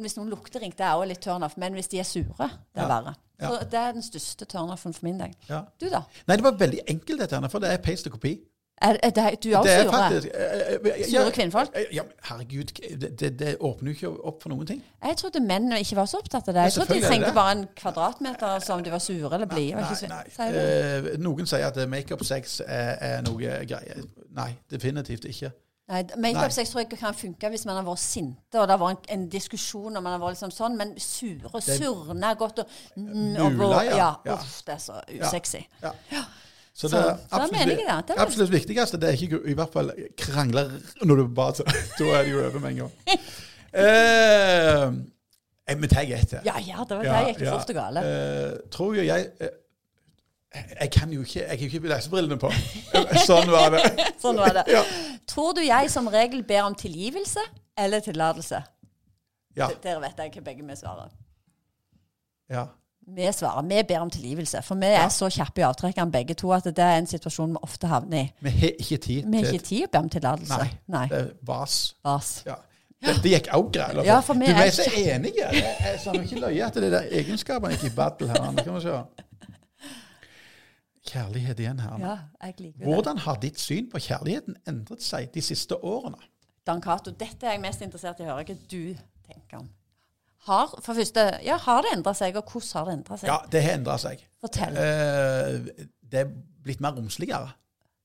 [0.00, 2.82] Hvis noen lukter ring, det er også litt turnoff, men hvis de er sure, det
[2.82, 2.88] er Ja.
[2.88, 3.14] verre.
[3.40, 5.34] Så det er den største turnoffen for min del.
[5.48, 5.62] Ja.
[5.80, 6.02] Du, da?
[6.26, 8.34] Nei, det var veldig enkelt, dette, her, for det er paste og kopi.
[8.80, 9.92] Er, er det, du er Det også sure?
[9.92, 11.68] faktisk eh, eh, ja, Sure kvinnfolk?
[11.76, 12.70] eh, Ja, herregud,
[13.00, 14.82] det, det, det åpner jo ikke opp for noen ting.
[15.04, 16.62] Jeg trodde menn ikke var så opptatt av det.
[16.70, 19.84] Jeg trodde de trengte bare en kvadratmeter som om de var sure eller blide.
[20.08, 20.48] Nei, nei.
[20.48, 23.36] Eh, noen sier at makeup-sex er, er noe
[23.68, 24.00] greier.
[24.36, 25.52] Nei, definitivt ikke.
[26.16, 29.20] Makeup-sex tror jeg kan funke hvis man har vært sinte, og det har vært en,
[29.20, 33.66] en diskusjon og man har vært liksom sånn, men sure, surne, godt og, mm, Mula,
[33.80, 33.96] og ja.
[33.98, 34.10] ja.
[34.24, 34.36] Ja.
[34.38, 35.64] Uff, det er så usexy.
[35.82, 35.92] Ja.
[36.12, 36.22] Så
[36.80, 38.08] Så- det er absolutt, det.
[38.08, 40.62] Det absolutt viktigste det er ikke i hvert fall krangle
[41.02, 41.64] når du bare så,
[41.98, 42.92] Da er det jo over med en gang.
[43.72, 44.86] Eh,
[45.68, 46.40] eh, tar jeg etter.
[46.46, 47.58] Ja, ja, det var det gikk ja.
[47.58, 48.06] fort og gale.
[48.06, 49.56] Eh, tror jo jeg eh,
[50.80, 52.50] Jeg kan jo ikke Jeg har jo ikke lesebrillene på.
[53.28, 53.84] Sånn var det.
[54.24, 54.64] Sånn var det.
[54.72, 54.82] Ja.
[55.28, 57.44] Tror du jeg som regel ber om tilgivelse
[57.76, 58.64] eller tillatelse?
[59.56, 59.68] Ja.
[59.84, 61.12] Dere vet jeg hva begge vi svarer.
[62.48, 62.70] ja.
[63.16, 64.62] Vi svarer, vi ber om tilgivelse.
[64.62, 67.62] For vi er så kjappe i avtrekkene begge to at det er en situasjon vi
[67.66, 68.32] ofte havner i.
[68.40, 70.58] Vi har ikke tid Vi har ikke tid å be om tillatelse.
[70.58, 70.68] Nei.
[70.94, 71.06] Nei.
[71.10, 71.78] Det er vas.
[72.06, 72.34] Vas.
[72.46, 72.58] Ja.
[73.00, 74.04] Dette gikk også greit.
[74.04, 75.48] Ja, for du, vi er så så enige.
[75.48, 78.50] Er sånn ikke løye at det der egenskapene gikk i battle her.
[78.60, 78.98] Kan vi se.
[81.10, 81.96] Kjærlighet igjen her.
[81.98, 82.86] Ja, jeg liker det.
[82.86, 86.20] Hvordan har ditt syn på kjærligheten endret seg de siste årene?
[86.66, 88.92] Dan Cato, dette er jeg mest interessert i å høre hva du
[89.26, 89.70] tenker om.
[90.48, 93.28] Har, for første, ja, har det endra seg, og hvordan har det endra seg?
[93.28, 94.22] Ja, det har endra seg.
[94.40, 94.76] Fortell.
[94.80, 96.30] Eh, det er
[96.64, 97.50] blitt mer romsligere.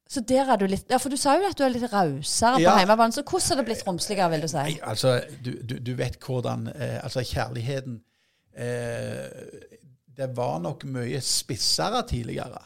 [0.08, 2.60] Så der er du litt Ja, for du sa jo at du er litt rausere
[2.60, 2.76] på Ja.
[2.78, 3.12] hjemmebane.
[3.16, 4.58] Så hvordan har det blitt romsligere, vil du si?
[4.58, 8.02] Nei, altså, du, du, du vet hvordan eh, Altså, kjærligheten
[8.54, 9.26] eh,
[10.18, 12.62] Det var nok mye spissere tidligere.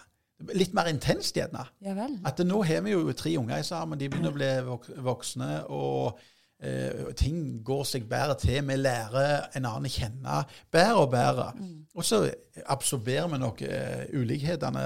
[0.56, 1.66] Litt mer intenst, gjerne.
[1.84, 2.18] Ja vel.
[2.26, 5.50] At nå har vi jo tre unger sammen, de begynner å bli vok voksne.
[5.74, 6.20] Og
[6.64, 8.60] eh, ting går seg bedre til.
[8.68, 10.42] Vi lærer en annen å kjenne
[10.72, 11.52] bedre og bedre.
[11.96, 12.22] Og så
[12.70, 14.84] absorberer vi nok eh, ulikhetene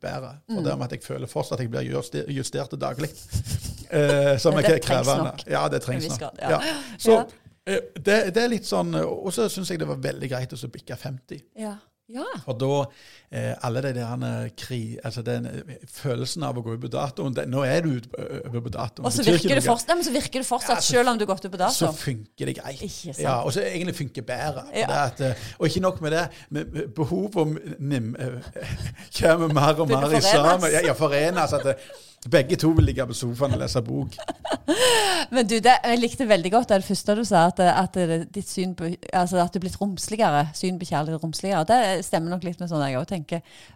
[0.00, 0.36] bedre.
[0.48, 3.12] For det med at jeg føler fortsatt at jeg blir justert, justert daglig.
[3.86, 5.24] Eh, som er det trengs krevende.
[5.28, 5.42] nok.
[5.46, 6.22] Ja, det trengs nok.
[6.42, 6.56] ja.
[6.56, 6.72] Ja.
[6.98, 7.20] Så
[7.66, 10.70] eh, det, det er litt sånn Og så syns jeg det var veldig greit å
[10.74, 11.44] bikke 50.
[11.62, 11.76] Ja.
[12.10, 12.26] ja.
[12.42, 12.80] For da
[13.32, 17.34] Alle de der eh, kri, altså den eh, følelsen av å gå ut på datoen
[17.34, 19.04] det, Nå er du ute på, datoen.
[19.04, 21.26] Og så virker, det fortsatt, nei, så virker det fortsatt, Ja, så- selv om du
[21.26, 22.80] har gått ut på Så funker det greit.
[22.82, 23.20] Ikke sant?
[23.24, 24.64] Ja, og så egentlig funker bedre.
[24.74, 25.04] Ja.
[25.06, 26.28] at, eh, og ikke nok med det,
[26.94, 28.40] behovet eh,
[29.20, 30.70] kommer mer og mer i sammen.
[30.84, 31.52] ja, forenes.
[31.52, 31.76] At det,
[32.30, 34.16] begge to vil ligge på sofaen og lese bok.
[35.34, 37.98] Men du, det, jeg likte veldig godt det første du sa, at, at
[38.34, 40.46] ditt syn på Altså at du er blitt romsligere.
[40.54, 41.64] Syn på kjærlighet romsligere.
[41.68, 43.25] Det stemmer nok litt med sånn jeg òg tenker.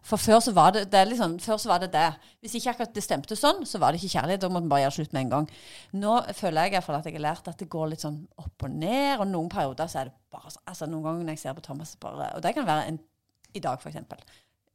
[0.06, 2.06] For før så var det, det liksom, før så var det det.
[2.40, 4.42] Hvis ikke akkurat det stemte sånn, så var det ikke kjærlighet.
[4.44, 5.48] Da måtte man bare gjøre slutt med en gang.
[6.02, 8.20] Nå føler jeg i hvert fall at jeg har lært at det går litt sånn
[8.40, 11.36] opp og ned, og noen perioder så er det bare sånn Altså noen ganger når
[11.36, 13.00] jeg ser på Thomas bare Og det kan være en
[13.50, 14.22] i dag, eksempel.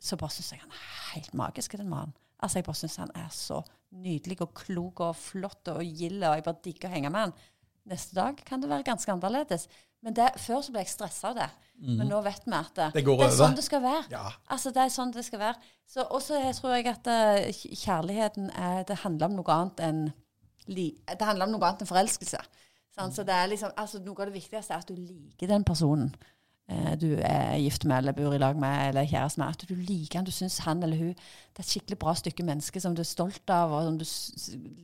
[0.01, 2.15] Så bare syns jeg han er helt magisk, den mannen.
[2.43, 3.61] Altså, jeg bare syns han er så
[3.95, 7.35] nydelig og klok og flott og gild, og jeg bare digger å henge med han.
[7.89, 9.67] Neste dag kan det være ganske annerledes.
[10.05, 11.47] Men det, før så ble jeg stressa av det.
[11.81, 12.93] Men nå vet vi at det, Mhm.
[12.93, 14.03] Det går er sånn det skal være.
[14.11, 14.27] Ja.
[14.49, 15.55] Altså, det er sånn det skal være.
[15.87, 20.13] Så også jeg tror jeg at eh, kjærligheten er, det handler om noe annet enn
[20.67, 22.39] Det handler om noe annet enn forelskelse.
[22.95, 23.13] Sant?
[23.13, 26.15] Så det er liksom, altså, noe av det viktigste er at du liker den personen
[26.99, 29.47] du er gift med eller bor i lag med eller er kjæreste med.
[29.53, 32.43] At du liker han, du syns han eller hun det er et skikkelig bra stykke
[32.43, 34.05] menneske som du er stolt av, og som du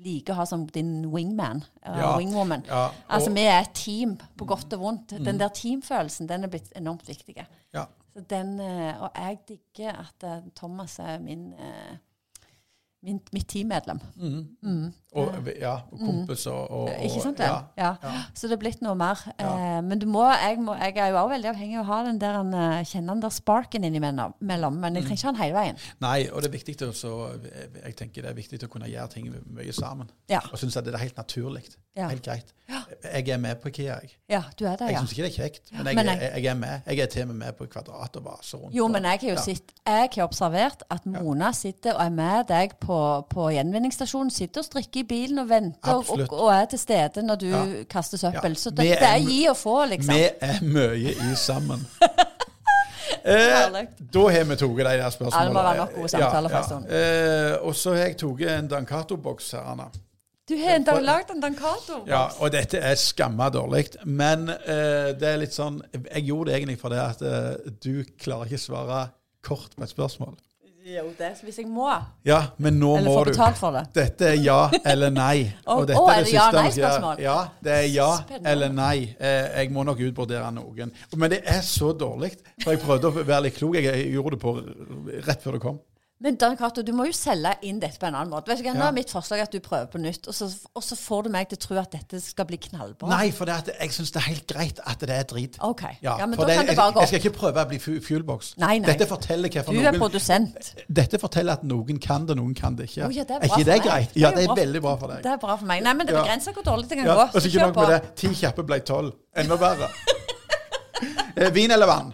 [0.06, 1.64] liker å ha som din wingman.
[1.84, 2.18] eller Ja.
[2.18, 2.64] Wingwoman.
[2.68, 5.10] Ja, og- Altså, vi er et team, på godt og vondt.
[5.26, 7.36] Den der teamfølelsen, den er blitt enormt viktig.
[7.74, 7.86] Ja.
[8.14, 11.98] Så den, eh, og jeg digger at eh, Thomas er min, eh,
[13.04, 14.00] min mitt teammedlem.
[14.62, 14.94] Mm.
[15.12, 17.50] Og, ja, og kompis og, og, Ikke sant det?
[17.78, 17.90] Ja.
[18.00, 18.12] Ja.
[18.34, 19.20] Så det er blitt noe mer.
[19.36, 22.00] Eh, men du må, jeg, må, jeg er jo også veldig avhengig av å ha
[22.08, 24.38] den der, eh, kjenne den der sparken innimellom.
[24.40, 25.84] mellom, Men jeg trenger ikke ha den hele veien.
[26.00, 27.14] Nei, og det er viktig å så,
[27.84, 30.10] jeg tenker det er viktig å kunne gjøre ting mye sammen.
[30.32, 30.40] Ja.
[30.52, 31.68] Og synes at det er helt naturlig.
[31.98, 32.54] Helt greit.
[33.04, 34.14] Jeg er med på IKEA, jeg.
[34.32, 36.46] Ja, du er det, Jeg syns ikke det er kjekt, men jeg, Men jeg, jeg-
[36.46, 36.82] er med.
[36.88, 38.76] Jeg er til og med med på Kvadrat og vaser rundt.
[38.76, 39.44] Jo, men jeg har jo ja.
[39.44, 43.00] sett, jeg har observert at Mona sitter og er med deg på,
[43.32, 44.32] på gjenvinningsstasjonen.
[44.34, 47.48] Sitter og strikker i bilen og venter og, og, og er til stede når du
[47.52, 47.64] Ja.
[47.90, 48.56] kaster søppel.
[48.56, 48.62] Ja.
[48.62, 50.16] Så det, det er gi og få, liksom.
[50.16, 51.84] Vi er mye i sammen.
[53.26, 53.82] eh,
[54.14, 55.42] da har vi tatt de der spørsmålene.
[55.42, 57.52] Ja, det må være nok gode samtaler Ja, ja.
[57.52, 59.90] Eh, og så har jeg tatt en Dancato-boks her, Anna.
[60.50, 62.02] Du har lagd en Dancato.
[62.08, 63.86] Ja, og dette er skamma dårlig.
[64.06, 68.50] Men eh, det er litt sånn Jeg gjorde det egentlig fordi at eh, du klarer
[68.50, 69.04] ikke svare
[69.46, 70.36] kort på et spørsmål.
[70.82, 71.86] Jo, det er hvis jeg må.
[72.26, 73.84] Ja, men nå Eller må får betalt for det.
[73.94, 75.44] Dette er ja eller nei.
[75.70, 78.50] Å, Og dette å, er det det siste ja- det er ja Spennende.
[78.50, 78.96] eller nei.
[79.20, 80.90] Eh, jeg må nok utbrodere noen.
[81.16, 82.34] Men det er så dårlig.
[82.64, 83.78] For jeg prøvde å være litt klok.
[83.78, 84.56] Jeg gjorde det på
[85.30, 85.80] rett før du kom.
[86.22, 88.46] Men Dan Cato, du må jo selge inn dette på en annen måte.
[88.52, 88.88] Vet du hva, Nå Ja.
[88.90, 90.46] er mitt forslag at du prøver på nytt, og så,
[90.76, 93.10] og så får du meg til å tro at dette skal bli knallbra.
[93.10, 95.58] Nei, for det at jeg syns det er helt greit at det er drit.
[95.66, 95.82] OK.
[96.04, 98.00] Ja, men da det, kan det bare gå jeg skal ikke prøve å bli fu-
[98.06, 98.54] fuelbox.
[98.62, 98.86] Nei, nei.
[98.94, 100.74] Dette forteller hvorfor Du er noen produsent.
[100.88, 103.08] Dette forteller at noen kan det, noen kan det ikke.
[103.08, 104.10] Oh, ja, det er er ikke det greit?
[104.16, 105.24] Ja, det er veldig bra for deg.
[105.24, 105.82] Det er bra for meg.
[105.84, 106.22] Nei, men det Ja.
[106.22, 107.22] begrenser hvor dårlig det kan Ja, gå.
[107.22, 108.16] og så Så ikke nok med det.
[108.16, 109.14] Ti kjappe ble tolv.
[109.36, 109.90] Enda verre.
[111.36, 112.14] Eh, Vin eller vann?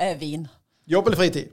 [0.00, 0.48] Eh, vin.
[0.88, 1.50] Jobb eller fritid?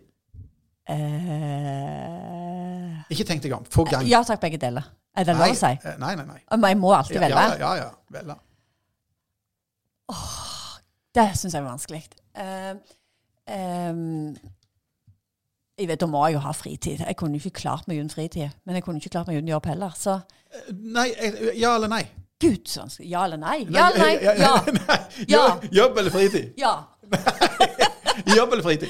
[0.84, 3.63] Eh, Ikke tenk deg om.
[3.71, 4.03] Få gang.
[4.09, 4.84] ja takk, begge deler.
[5.15, 5.65] Er det lov å si?
[5.86, 6.39] eh, Nei, nei, nei.
[6.51, 7.43] Men jeg må alltid Ja, velge.
[7.59, 7.75] ja, ja.
[7.84, 7.89] ja.
[8.15, 8.36] Velge.
[11.13, 12.01] Det syns jeg er vanskelig.
[12.36, 12.73] Eh,
[13.53, 14.36] ehm,
[15.77, 16.99] jeg vet, Da må jeg jo ha fritid.
[17.05, 18.49] Jeg kunne jo ikke klart meg uten fritid.
[18.65, 19.91] Men jeg kunne ikke klart meg uten jobb heller.
[19.97, 20.19] Så
[20.73, 22.03] Nei, eh, ja eller nei?
[22.43, 23.09] gud, så vanskelig.
[23.09, 23.67] Ja eller nei?
[23.71, 24.17] Ja eller nei?
[24.43, 24.55] Ja.
[24.67, 24.97] nei.
[25.29, 25.59] Ja.
[25.71, 26.53] Jobb eller fritid?
[26.57, 26.84] ja.
[28.38, 28.89] Jobb eller fritid?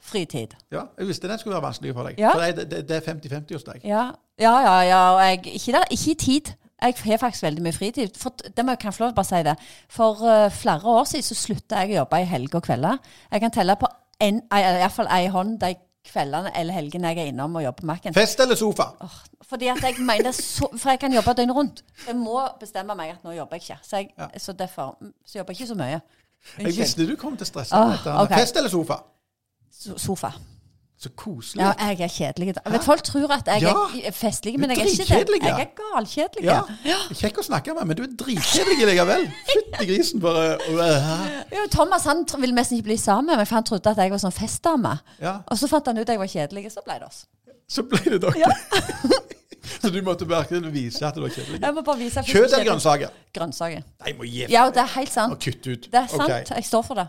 [0.00, 0.54] Fritid.
[0.72, 2.18] Ja, jeg visste den skulle være vanskelig for deg.
[2.20, 2.32] Ja.
[2.34, 3.84] For det, det, det er 50-50 hos deg.
[3.84, 4.06] Ja,
[4.40, 4.74] ja, ja.
[4.88, 5.02] ja.
[5.14, 6.52] Og jeg, ikke, der, ikke i tid.
[6.82, 8.16] Jeg har faktisk veldig mye fritid.
[8.16, 9.54] For, det må jeg kan få lov til å bare si det.
[9.92, 12.98] For uh, flere år siden så slutta jeg å jobbe i helger og kvelder.
[13.32, 15.74] Jeg kan telle på en, i- fall ei hånd de
[16.10, 18.14] kveldene eller helgene jeg er innom og jobber på Mac-en.
[18.16, 18.86] Fest eller sofa?
[19.04, 19.18] Oh,
[19.50, 21.84] Fordi at jeg mener så, For jeg kan jobbe døgnet rundt.
[22.06, 23.78] Jeg må bestemme meg at nå jobber jeg ikke.
[23.84, 24.28] Så, jeg, Ja.
[24.38, 26.00] så derfor så jobber jeg ikke så mye.
[26.58, 28.16] Jeg visste du kom til å stresse Åh, med dette.
[28.24, 28.32] ok.
[28.40, 29.02] Fest eller sofa?
[29.70, 30.32] So sofa.
[31.00, 31.62] Så koselig.
[31.64, 32.54] Ja, jeg er kjedelig.
[32.68, 33.72] Vet, folk tror at jeg Ja.
[34.04, 35.42] er festlig, men jeg er ikke det.
[35.42, 36.44] Jeg er galkjedelig.
[36.84, 36.98] Ja.
[37.16, 39.24] Kjekk å snakke med, men du er dritkjedelig likevel.
[39.48, 40.58] Fytti grisen, bare.
[41.56, 44.10] Jo, Thomas han ville nesten ikke bli sammen med meg, for han trodde at jeg
[44.12, 44.98] var sånn festdame.
[45.22, 47.24] Ja, Og så fant han ut at jeg var kjedelig, så ble det oss.
[47.70, 48.36] så ble det dere.
[48.36, 48.48] Ja.
[49.80, 51.60] Så du måtte virkelig vise at du var kjedelig.
[51.62, 53.10] Jeg må bare vise Kjøtt eller grønnsaker?
[53.32, 53.82] Grønnsaker.
[54.04, 55.40] Nei, må gi Ja, det er helt og sant.
[55.44, 55.84] kutte ut.
[55.92, 56.22] Det er sant.
[56.22, 56.44] Okay.
[56.56, 57.06] Jeg står for det.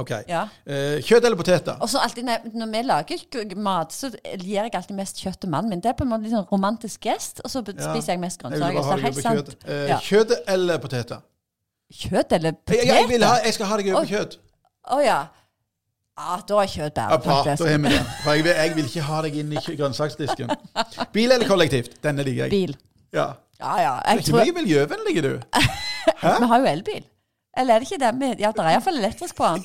[0.00, 0.10] Ok.
[0.28, 0.44] Ja.
[0.66, 1.76] Eh, kjøtt eller poteter?
[1.82, 5.52] Og så alltid når, når vi lager mat, så gir jeg alltid mest kjøtt til
[5.54, 5.84] mannen min.
[5.84, 8.50] Det er på en måte en sånn romantisk gest, og så spiser jeg mest Jeg
[8.50, 8.82] grønnsaker.
[8.82, 9.54] Så det er helt sant.
[9.54, 9.70] kjøtt.
[9.76, 9.94] Eh.
[10.08, 11.22] Kjøtt eller poteter?
[11.94, 12.90] Kjøtt eller poteter?
[12.90, 14.38] jeg, vil ha, jeg skal ha deg over kjøtt.
[14.94, 15.22] Å ja.
[16.14, 18.02] Ah, Da er kjøtt bedre, da har vi det.
[18.22, 20.52] For jeg vil, jeg vil ikke ha deg inn i grønnsaksdisken.
[21.14, 21.96] Bil eller kollektivt?
[22.04, 22.52] Denne liker jeg.
[22.54, 22.76] Bil.
[23.14, 23.32] Ja.
[23.58, 23.94] Ja ja.
[23.98, 25.32] Du er ikke tror, mye miljøvennlig, du.
[26.22, 27.02] vi har jo elbil.
[27.56, 28.32] Eller er det ikke det?
[28.40, 29.64] Ja, det er iallfall elektrisk på den.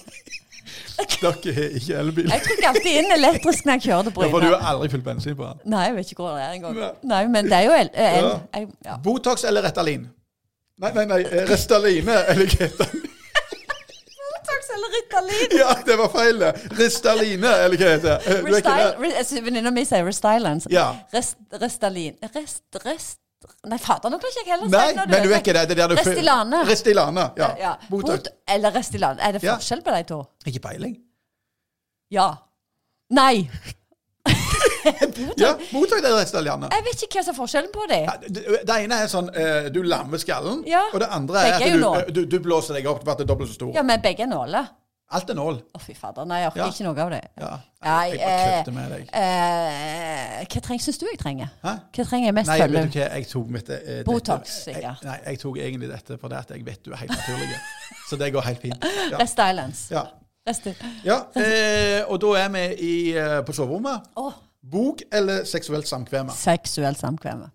[1.00, 2.30] Dere har ikke elbil.
[2.30, 5.06] Jeg trykker alltid inn elektrisk når jeg kjører til Ja, for du har aldri fylt
[5.06, 5.62] bensin på den.
[5.74, 6.82] Nei, jeg vet ikke hvor det er engang.
[7.14, 7.22] Nei.
[7.36, 7.92] Men det er jo el.
[7.94, 8.28] el.
[8.28, 8.66] Ja.
[8.86, 8.98] Ja.
[9.04, 10.10] Botox eller Retalin?
[10.80, 11.22] Nei, nei, nei.
[11.28, 13.00] eh, Restaline eller Ketan.
[14.20, 15.56] Botox eller Ritalin?
[15.60, 16.44] Ja, det var feil.
[16.44, 16.52] det.
[16.80, 18.36] Ristaline eller hva heter det?
[18.36, 19.16] Eh, det?
[19.24, 20.70] altså, Venninna mi sier Restylance.
[20.72, 20.92] Ja.
[21.16, 23.20] Rest, Restalin Rest, rest
[23.72, 25.62] Nei, fader, nå kan ikke jeg heller Nei, men du er ikke det.
[25.70, 26.60] det er der du Restilane.
[26.68, 27.50] Restilane, ja.
[27.60, 27.74] Ja.
[27.90, 28.26] Botox.
[28.28, 29.22] Bot eller Restylane.
[29.22, 29.56] Er det Ja.
[29.56, 30.20] forskjell på de to?
[30.46, 30.98] Ikke peiling.
[32.12, 32.30] Ja.
[33.12, 33.50] Nei.
[35.38, 38.04] Ja, mottak det restilane Jeg vet ikke hva som er forskjellen på dem.
[38.08, 40.86] Ja, det, det ene er sånn eh, du lammer skallen, Ja.
[40.94, 43.02] og det andre er Begge er at jo du, eh, du, du blåser deg opp
[43.04, 43.74] til å er dobbelt så stor.
[43.76, 44.70] Ja, men begge er nåler.
[45.10, 45.56] Alt er nål.
[45.74, 46.26] Å, fy fader.
[46.30, 46.66] Nei, jeg orker Ja.
[46.70, 47.22] ikke noe av det.
[47.42, 47.48] Ja.
[47.82, 49.08] Nei, jeg bare eh, kødder med deg.
[49.18, 51.50] Eh, hva treng, syns du jeg trenger?
[51.64, 51.74] Hæ?
[51.98, 52.84] Hva trenger jeg mest Nei, følge?
[52.84, 55.02] vet du hva, jeg tok mitt eh, Botox, sikkert.
[55.08, 57.58] Nei, jeg tok egentlig dette fordi jeg vet du er helt naturlig.
[58.10, 58.86] Så det går helt fint.
[59.14, 59.24] Ja.
[59.26, 59.88] islands.
[59.92, 60.06] ja.
[60.48, 60.72] Resti
[61.04, 64.06] ja eh, og da er vi i, eh, på soverommet.
[64.16, 64.34] Oh.
[64.62, 66.30] Bok eller seksuelt samkvem?
[66.36, 67.48] seksuelt samkvem.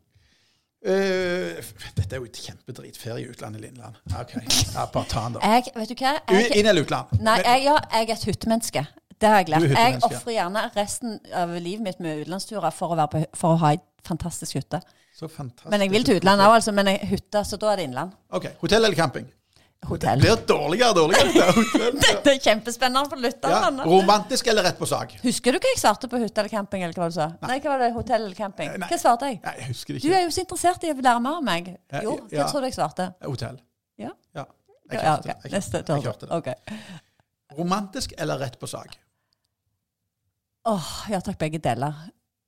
[0.85, 1.63] Eh,
[1.97, 3.97] dette er jo et kjempedritferie i utlandet, Lindland.
[4.13, 4.35] OK,
[4.75, 5.53] ja, bare ta den, da.
[5.55, 6.13] Jeg, vet du hva?
[6.29, 7.15] Jeg, Inn eller utland?
[7.25, 8.83] nei, jeg, ja, jeg er et hyttemenneske.
[9.21, 9.71] Det har jeg lært.
[9.73, 13.01] Jeg ofrer gjerne resten av livet mitt med utenlandsturer for
[13.33, 14.83] for å ha ei fantastisk hytte.
[15.71, 16.75] Men jeg vil til utlandet òg, altså.
[16.75, 18.13] Men hytte, så da er det innland.
[18.35, 18.51] OK.
[18.61, 19.31] Hotell eller camping?
[19.85, 20.21] Hotell.
[20.21, 21.53] Det blir dårligere og dårligere.
[21.53, 22.13] dette.
[22.25, 23.69] Det er kjempespennende for Ja.
[23.85, 25.13] Romantisk eller rett på sak?
[25.23, 26.83] Husker du hva jeg svarte på hytte eller camping?
[26.87, 27.27] eller hva du sa?
[27.43, 27.91] Nei, hva var det?
[27.93, 28.71] Hotell eller camping?
[28.81, 28.89] Nei.
[28.89, 29.41] Hva svarte jeg?
[29.45, 31.69] Nei, jeg husker det Du er jo så interessert i å lære mer om meg.
[32.03, 32.47] Jo, hva ja.
[32.49, 33.11] tror du jeg svarte?
[33.29, 33.61] Hotell.
[34.01, 34.11] Ja.
[34.35, 34.47] Ja.
[34.91, 35.43] Jeg Ja, hørte ok.
[35.45, 35.53] det.
[35.53, 36.01] Neste hørte det.
[36.01, 36.81] Jeg hørte det.
[37.59, 38.97] Romantisk eller rett på sak?
[40.65, 41.93] Åh, ja takk, begge deler.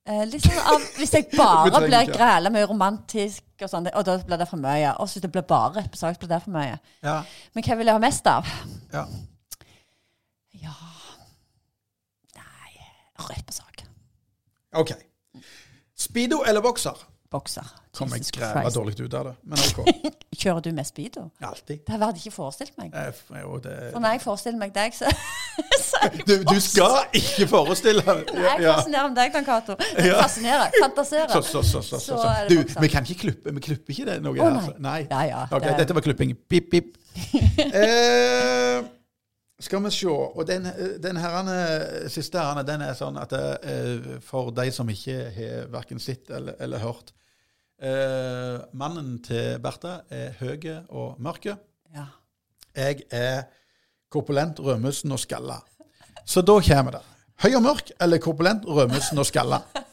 [0.07, 4.39] Eh, liksom av, hvis jeg bare blir græla mye romantisk, og sånn, og da blir
[4.39, 4.93] det for mye.
[5.01, 6.77] Og hvis det blir bare på sak, blir det for mye.
[7.03, 7.17] Ja.
[7.55, 8.53] Men hva vil jeg ha mest av?
[8.93, 9.03] ja.
[10.57, 10.73] Ja
[12.39, 12.71] Nei,
[13.27, 13.83] rett på sak.
[14.79, 14.95] OK.
[15.97, 16.97] Speedo eller bokser?
[17.33, 17.67] Bokser.
[17.97, 20.11] Kom jeg græva dårlig ut av det, men OK.
[20.41, 21.23] Kjører du med speedo?
[21.41, 21.79] Alltid.
[21.87, 22.91] Det hadde jeg ikke forestilt meg.
[22.93, 25.09] Eh, jo, det, For når jeg forestiller meg deg, så,
[25.87, 28.75] så jeg du, du skal ikke forestille deg Jeg ja.
[28.77, 29.77] fascinerer om deg, Dan Cato.
[29.97, 30.19] Ja.
[30.21, 30.77] Fascinerer.
[30.77, 31.33] Fantaserer.
[31.33, 32.19] Så, så, så, så, så,
[32.51, 33.55] Du, vi kan ikke klippe.
[33.57, 34.61] Vi klipper ikke det noe Å, nei.
[34.61, 34.77] Altså.
[34.89, 34.99] Nei.
[35.09, 35.41] Ja, ja.
[35.49, 36.37] okay, det- dette var klipping.
[36.49, 36.93] Pip, pip.
[37.81, 38.85] eh,
[39.59, 40.13] skal vi se.
[40.13, 40.69] Og den,
[41.01, 41.57] den herrene,
[42.13, 46.59] siste herrene, den er sånn at eh, for de som ikke har verken sett eller,
[46.61, 47.15] eller hørt
[47.81, 51.45] eh, Mannen til Bertha er høy og mørk.
[51.95, 52.05] Ja.
[52.75, 53.43] Jeg er
[54.11, 55.59] korpulent, rødmussen og skalla.
[56.25, 57.01] Så da kommer det.
[57.43, 59.61] Høy og mørk eller korpulent, rødmussen og skalla?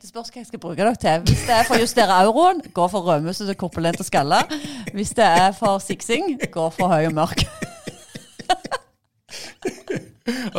[0.00, 1.20] Det spørs hva jeg skal bruke dere til.
[1.30, 4.40] Hvis det er for å justere euroen, gå for rødmusete, korpulent og skalla.
[4.92, 7.44] Hvis det er for siksing, gå for høy og mørk.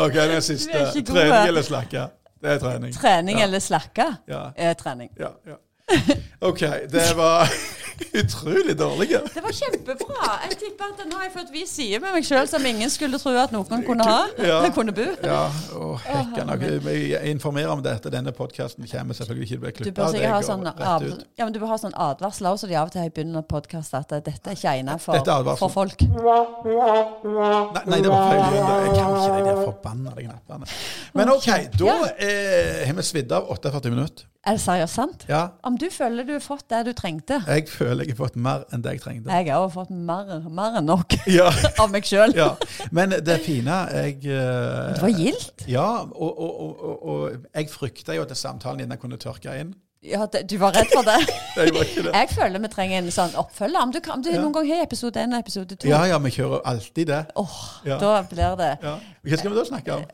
[0.04, 0.80] OK, den siste.
[1.06, 2.06] Trening eller slakke?
[2.42, 2.94] Det er trening.
[2.96, 3.44] Trening Ja.
[3.46, 4.42] eller slakke Ja.
[4.56, 5.12] er trening.
[5.20, 5.56] Ja, ja.
[6.50, 6.62] OK,
[6.92, 7.50] det var
[8.22, 9.10] utrolig dårlig.
[9.34, 10.30] Det var kjempebra.
[10.50, 13.20] Jeg tipper at nå har jeg fått vist side med meg sjøl som ingen skulle
[13.22, 14.22] tro at noen kunne ha.
[14.42, 14.60] Ja.
[14.74, 15.06] Kunne bo.
[15.24, 15.44] Ja,
[15.78, 16.54] og hekken.
[16.88, 18.12] Jeg informerer om dette.
[18.14, 21.06] Denne podkasten kommer selvfølgelig ikke til å bli Du bør sikkert ha sånn, av,
[21.38, 23.44] ja, men du bør ha sånn advarsel også, så de av og til i begynnelsen
[23.44, 25.14] av podkast at dette er ikke egnet for,
[25.62, 26.02] for folk.
[26.02, 28.42] Nei, nei, det var feil.
[28.58, 30.74] Jeg kan ikke de der forbannede knappene.
[31.18, 34.28] Men OK, da eh, har vi svidd av 48 minutter.
[34.42, 35.24] Er det seriøst sant?
[35.30, 38.38] Ja, Om du føler du har fått det du trengte jeg føler jeg har fått
[38.40, 39.32] mer enn det jeg trengte.
[39.34, 41.50] Jeg har også fått mer, mer enn nok Ja,
[41.82, 42.34] av meg sjøl.
[42.38, 42.52] ja.
[42.96, 45.66] Men det fine jeg eh, Det var gildt.
[45.72, 49.74] Ja, og, og, og, og, jeg frykta jo at samtalen din kunne tørke inn.
[50.02, 51.20] Ja, du var redd for det?
[51.62, 52.12] Jeg var ikke det.
[52.16, 53.84] Jeg føler vi trenger en sånn oppfølger.
[53.86, 54.40] Om du, om du Ja.
[54.42, 57.20] noen gang har episode én og episode to, Ja, ja, vi kjører alltid det.
[57.38, 58.00] åh, Ja.
[58.02, 58.96] da blir det Ja.
[59.22, 60.08] Hva skal vi da snakke om?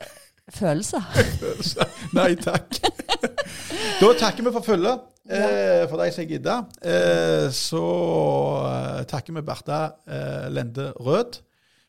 [0.54, 1.04] Følelser.
[2.18, 2.78] Nei takk.
[3.98, 6.64] Da takker vi for følget, eh, for de som gidder.
[6.82, 7.82] Eh, så
[8.68, 11.40] eh, takker vi Bertha eh, Lende Rød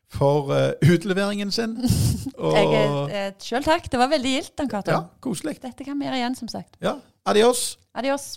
[0.10, 0.50] for
[0.82, 1.78] utleveringen sin.
[2.42, 3.12] Og
[3.46, 3.92] Sjøl takk.
[3.92, 4.96] Det var veldig gildt, Dan Cato.
[4.96, 5.60] ja, koselig.
[5.62, 6.80] Dette kan vi gjøre igjen, som sagt.
[6.82, 6.98] Ja,
[7.30, 7.76] adios.
[7.94, 8.32] Adios.